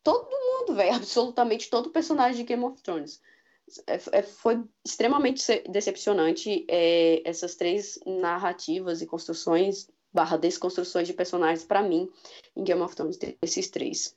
[0.00, 3.20] Todo mundo, velho, absolutamente todo personagem de Game of Thrones.
[3.86, 11.64] É, é, foi extremamente decepcionante é, essas três narrativas e construções barra desconstruções de personagens
[11.64, 12.08] para mim
[12.54, 14.16] em Game of Thrones, esses três.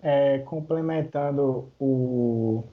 [0.00, 2.64] É, complementando o,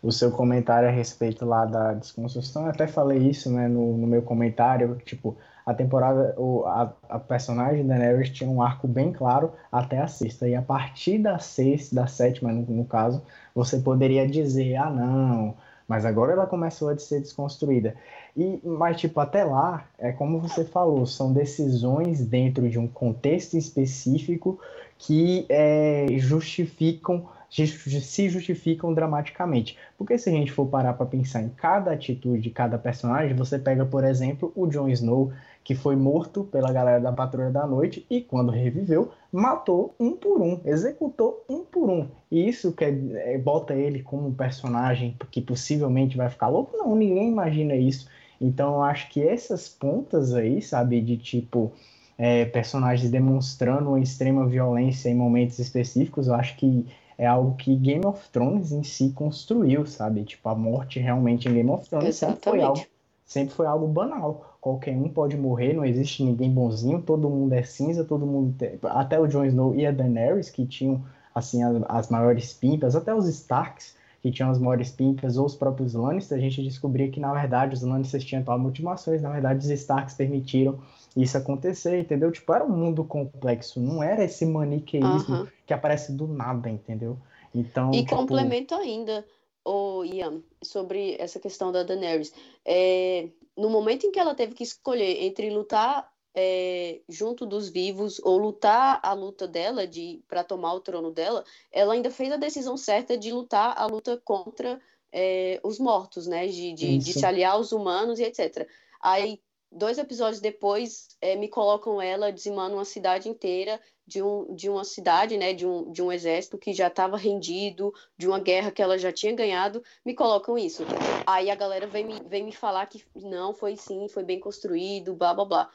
[0.00, 4.06] o seu comentário a respeito lá da desconstrução, eu até falei isso né, no, no
[4.06, 5.36] meu comentário, tipo,
[5.66, 10.06] a temporada, o, a, a personagem da Daenerys tinha um arco bem claro até a
[10.06, 13.22] sexta, e a partir da sexta, da sétima no, no caso,
[13.54, 15.54] você poderia dizer, ah não,
[15.86, 17.94] mas agora ela começou a ser desconstruída.
[18.36, 23.56] E, mas, tipo, até lá, é como você falou, são decisões dentro de um contexto
[23.56, 24.58] específico
[24.98, 29.76] que é, justificam, se justificam dramaticamente.
[29.98, 33.58] Porque se a gente for parar para pensar em cada atitude de cada personagem, você
[33.58, 35.32] pega, por exemplo, o Jon Snow,
[35.64, 40.40] que foi morto pela galera da Patrulha da Noite e, quando reviveu, matou um por
[40.42, 42.06] um, executou um por um.
[42.30, 46.76] E isso que é, bota ele como um personagem que possivelmente vai ficar louco?
[46.76, 48.06] Não, ninguém imagina isso.
[48.38, 51.72] Então eu acho que essas pontas aí, sabe, de tipo
[52.18, 56.86] é, personagens demonstrando uma extrema violência em momentos específicos, eu acho que
[57.16, 60.24] é algo que Game of Thrones em si construiu, sabe?
[60.24, 62.84] Tipo, a morte realmente em Game of Thrones sempre foi, algo,
[63.24, 64.53] sempre foi algo banal.
[64.64, 68.54] Qualquer um pode morrer, não existe ninguém bonzinho, todo mundo é cinza, todo mundo.
[68.56, 68.78] Tem...
[68.84, 71.04] Até o Jon Snow e a Daenerys, que tinham
[71.34, 75.54] assim as, as maiores pimpas, até os Starks, que tinham as maiores pimpas, ou os
[75.54, 79.58] próprios Lannister, a gente descobria que, na verdade, os Lannisters tinham tal motivações, na verdade,
[79.58, 80.78] os Starks permitiram
[81.14, 82.32] isso acontecer, entendeu?
[82.32, 85.46] Tipo, era um mundo complexo, não era esse maniqueísmo uhum.
[85.66, 87.18] que aparece do nada, entendeu?
[87.54, 88.16] Então, e tipo...
[88.16, 89.26] complemento ainda,
[89.62, 92.32] o Ian, sobre essa questão da Daenerys.
[92.64, 98.20] É, no momento em que ela teve que escolher entre lutar é, junto dos vivos
[98.24, 102.36] ou lutar a luta dela de para tomar o trono dela, ela ainda fez a
[102.36, 104.80] decisão certa de lutar a luta contra
[105.12, 106.46] é, os mortos, né?
[106.48, 108.68] De, de, de, se aliar aos humanos e etc.
[109.00, 109.40] Aí
[109.74, 114.84] dois episódios depois é, me colocam ela dizimando uma cidade inteira de, um, de uma
[114.84, 118.82] cidade, né, de um, de um exército que já estava rendido, de uma guerra que
[118.82, 120.84] ela já tinha ganhado, me colocam isso.
[121.26, 125.14] Aí a galera vem me, vem me falar que não, foi sim, foi bem construído,
[125.14, 125.70] blá blá blá.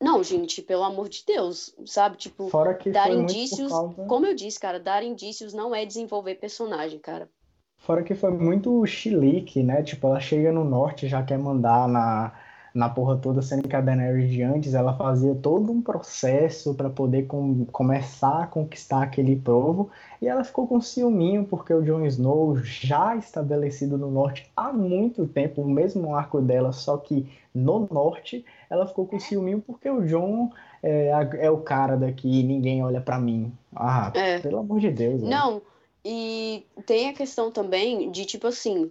[0.00, 2.16] Não, gente, pelo amor de Deus, sabe?
[2.16, 2.50] Tipo,
[2.90, 4.04] dar indícios, causa...
[4.06, 7.30] como eu disse, cara, dar indícios não é desenvolver personagem, cara.
[7.78, 9.82] Fora que foi muito chilique, né?
[9.82, 12.32] Tipo, ela chega no norte já quer mandar na
[12.74, 16.88] na porra toda, sendo que a Daenerys de antes ela fazia todo um processo para
[16.88, 22.06] poder com, começar a conquistar aquele povo e ela ficou com ciúminho porque o Jon
[22.06, 27.86] Snow já estabelecido no norte há muito tempo, o mesmo arco dela, só que no
[27.90, 30.50] norte ela ficou com ciúminho porque o Jon
[30.82, 33.52] é, é o cara daqui e ninguém olha para mim.
[33.74, 34.38] Ah, é.
[34.38, 35.22] pelo amor de Deus.
[35.22, 35.60] Não,
[36.04, 38.90] e tem a questão também de tipo assim,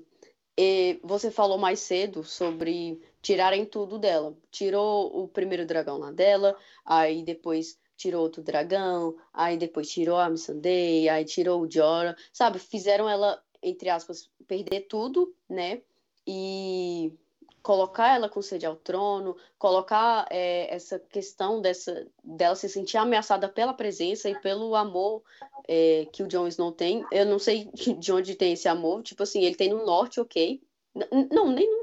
[1.04, 4.36] você falou mais cedo sobre tirarem tudo dela.
[4.52, 10.30] Tirou o primeiro dragão lá dela, aí depois tirou outro dragão, aí depois tirou a
[10.30, 12.58] Missandei, aí tirou o Jorah, sabe?
[12.58, 15.82] Fizeram ela, entre aspas, perder tudo, né?
[16.26, 17.14] E
[17.62, 23.48] colocar ela com sede ao trono, colocar é, essa questão dessa dela se sentir ameaçada
[23.48, 25.22] pela presença e pelo amor
[25.68, 27.06] é, que o Jon Snow tem.
[27.12, 27.70] Eu não sei
[28.00, 30.62] de onde tem esse amor, tipo assim, ele tem no norte, ok.
[30.96, 31.81] N não, nem no,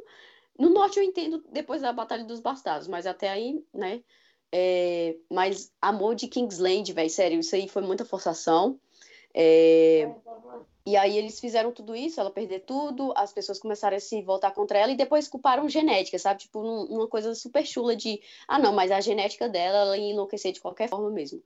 [0.59, 4.03] no norte eu entendo depois da Batalha dos Bastardos, mas até aí, né?
[4.51, 8.81] É, mas amor de Kingsland, velho, sério, isso aí foi muita forçação.
[9.35, 10.11] É,
[10.87, 14.53] e aí eles fizeram tudo isso, ela perder tudo, as pessoas começaram a se voltar
[14.53, 16.41] contra ela e depois culparam genética, sabe?
[16.41, 20.51] Tipo, uma coisa super chula de, ah, não, mas a genética dela, ela ia enlouquecer
[20.51, 21.43] de qualquer forma mesmo.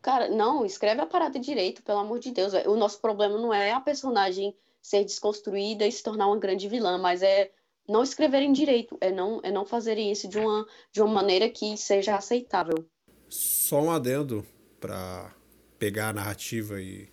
[0.00, 2.52] Cara, não, escreve a parada direito, pelo amor de Deus.
[2.52, 2.70] Véio.
[2.70, 6.96] O nosso problema não é a personagem ser desconstruída e se tornar uma grande vilã,
[6.98, 7.50] mas é
[7.88, 11.76] não escreverem direito, é não, é não fazerem isso de uma, de uma maneira que
[11.76, 12.86] seja aceitável.
[13.28, 14.44] Só um adendo
[14.78, 15.34] para
[15.78, 17.08] pegar a narrativa e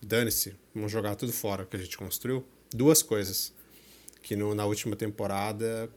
[0.00, 2.46] dane-se, vamos jogar tudo fora que a gente construiu.
[2.72, 3.52] Duas coisas
[4.22, 5.90] que no, na última temporada,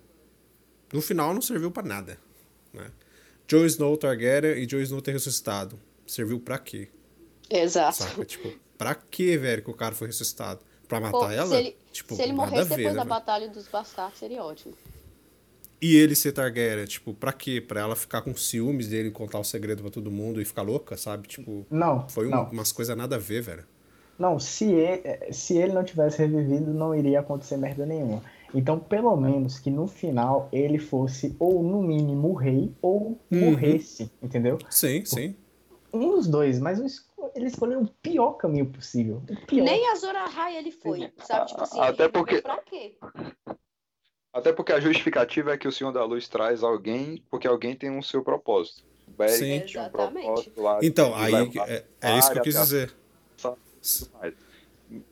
[0.92, 2.20] no final não serviu para nada,
[2.74, 2.92] né?
[3.48, 5.80] Jon Snow Targaryen e Jon Snow ter ressuscitado.
[6.08, 6.90] Serviu para quê?
[7.50, 7.98] Exato.
[7.98, 8.26] Saca?
[8.26, 10.62] Tipo, pra que, velho, que o cara foi ressuscitado?
[10.88, 11.48] Pra matar Pô, ela?
[11.48, 14.74] Se ele, tipo, se ele morresse depois ver, da né, Batalha dos Bastardos, seria ótimo.
[15.82, 17.60] E ele ser Targaryen, tipo, pra quê?
[17.60, 20.96] Pra ela ficar com ciúmes dele contar o segredo pra todo mundo e ficar louca,
[20.96, 21.28] sabe?
[21.28, 22.46] Tipo, não, foi não.
[22.46, 23.66] umas coisas nada a ver, velho.
[24.18, 28.24] Não, se ele, se ele não tivesse revivido, não iria acontecer merda nenhuma.
[28.54, 33.52] Então, pelo menos que no final ele fosse, ou no mínimo, rei, ou uhum.
[33.52, 34.60] morresse, entendeu?
[34.70, 35.36] Sim, sim.
[35.92, 36.80] Um dos dois, mas
[37.36, 39.22] ele escolheu o pior caminho possível.
[39.48, 39.64] Pior.
[39.64, 41.48] Nem a Zora High ele foi, sabe?
[41.48, 42.42] Tipo assim, Até porque...
[42.42, 42.98] pra quê?
[44.34, 47.92] Até porque a justificativa é que o Senhor da Luz traz alguém, porque alguém tem
[47.92, 48.84] um seu propósito.
[49.08, 49.62] O Sim.
[49.62, 50.80] tinha um propósito lá.
[50.82, 51.34] Então, aí
[51.68, 52.96] é, é isso que eu quis dizer.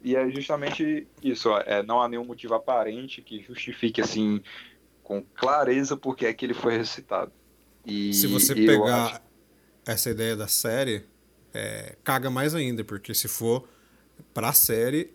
[0.04, 4.42] E é justamente isso, é, não há nenhum motivo aparente que justifique assim
[5.04, 7.32] com clareza porque é que ele foi ressuscitado.
[7.86, 9.22] E, Se você pegar acho...
[9.86, 11.04] essa ideia da série,
[11.54, 13.68] é, caga mais ainda, porque se for
[14.34, 15.14] pra série,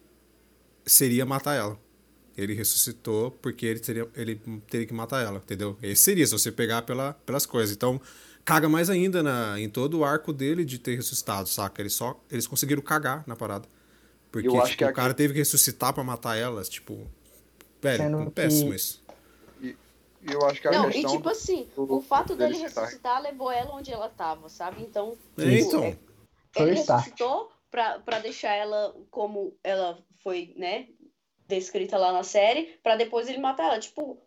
[0.84, 1.78] seria matar ela.
[2.36, 4.36] Ele ressuscitou porque ele teria, ele
[4.68, 5.76] teria que matar ela, entendeu?
[5.82, 7.74] Esse seria, se você pegar pela, pelas coisas.
[7.74, 8.00] Então,
[8.44, 11.80] caga mais ainda na, em todo o arco dele de ter ressuscitado, saca?
[11.80, 13.66] Eles só eles conseguiram cagar na parada.
[14.30, 17.06] Porque tipo, o cara teve que ressuscitar para matar elas, tipo.
[17.80, 18.30] Velho, que...
[18.32, 19.02] péssimo isso.
[19.62, 23.22] E eu acho que a Não, questão e tipo assim, do, o fato dele ressuscitar
[23.22, 24.82] levou ela onde ela tava, sabe?
[24.82, 25.84] Então, é, então.
[25.84, 25.96] É,
[26.62, 30.86] ele ressuscitou pra deixar ela como ela foi, né,
[31.46, 33.78] descrita lá na série, para depois ele matar ela.
[33.78, 34.18] Tipo,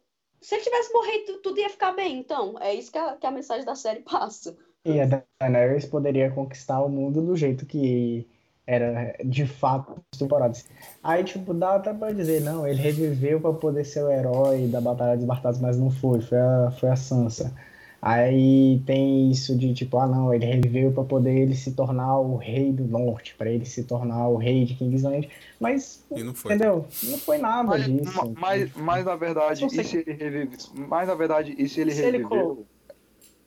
[0.41, 2.55] Se ele tivesse morrido, tudo ia ficar bem, então.
[2.59, 4.55] É isso que a, que a mensagem da série passa.
[4.85, 8.25] E a Daenerys poderia conquistar o mundo do jeito que
[8.65, 10.65] era de fato as temporadas.
[11.03, 14.79] Aí, tipo, dá até pra dizer, não, ele reviveu para poder ser o herói da
[14.79, 17.53] Batalha dos Bartados, mas não foi, foi a, foi a Sansa.
[18.01, 22.37] Aí tem isso de tipo, ah não, ele reviveu para poder ele se tornar o
[22.37, 25.29] rei do norte, para ele se tornar o rei de Kingsland,
[25.59, 26.55] mas não foi.
[26.55, 26.85] entendeu?
[27.03, 28.33] Não foi nada Mas, disso.
[28.37, 32.01] mas, mas na verdade, e se ele revive, mas na verdade, e se ele Se
[32.01, 32.65] ele reviveu,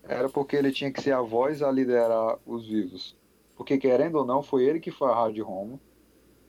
[0.02, 3.16] era porque ele tinha que ser a voz a liderar os vivos.
[3.56, 5.80] Porque querendo ou não, foi ele que foi a Hard Home,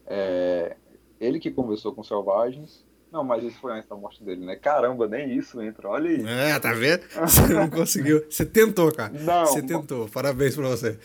[0.05, 0.75] é,
[1.19, 2.83] ele que conversou com os selvagens.
[3.13, 4.55] Não, mas isso foi antes da morte dele, né?
[4.55, 6.25] Caramba, nem isso entra, olha aí.
[6.25, 7.03] É, tá vendo?
[7.21, 8.25] Você não conseguiu.
[8.27, 9.13] Você tentou, cara.
[9.13, 10.09] Não, Você tentou.
[10.09, 10.99] Parabéns pra você.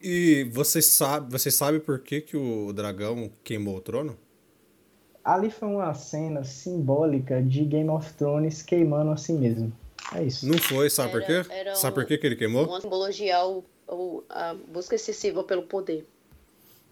[0.00, 4.18] E você sabe, você sabe por que, que o dragão queimou o trono?
[5.22, 9.70] Ali foi uma cena simbólica de Game of Thrones queimando a si mesmo.
[10.14, 10.46] É isso.
[10.46, 11.52] Não foi, sabe por Era- quê?
[11.52, 12.66] era Sabe um- por que, que ele queimou?
[12.66, 16.06] Uma simbologia ao, ao- a busca excessiva pelo poder.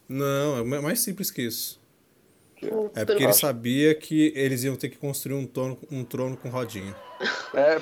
[0.09, 1.81] Não, é mais simples que isso.
[2.95, 6.49] É porque ele sabia que eles iam ter que construir um trono, um trono com
[6.49, 6.95] rodinha.
[7.55, 7.81] É,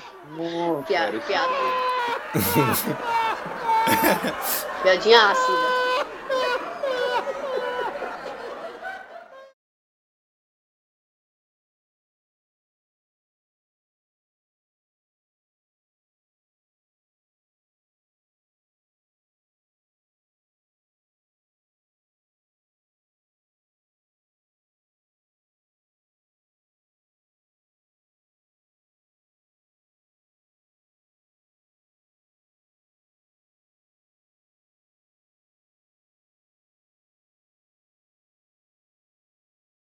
[0.86, 1.52] Piada, piada.
[4.82, 5.69] Piadinha ácida.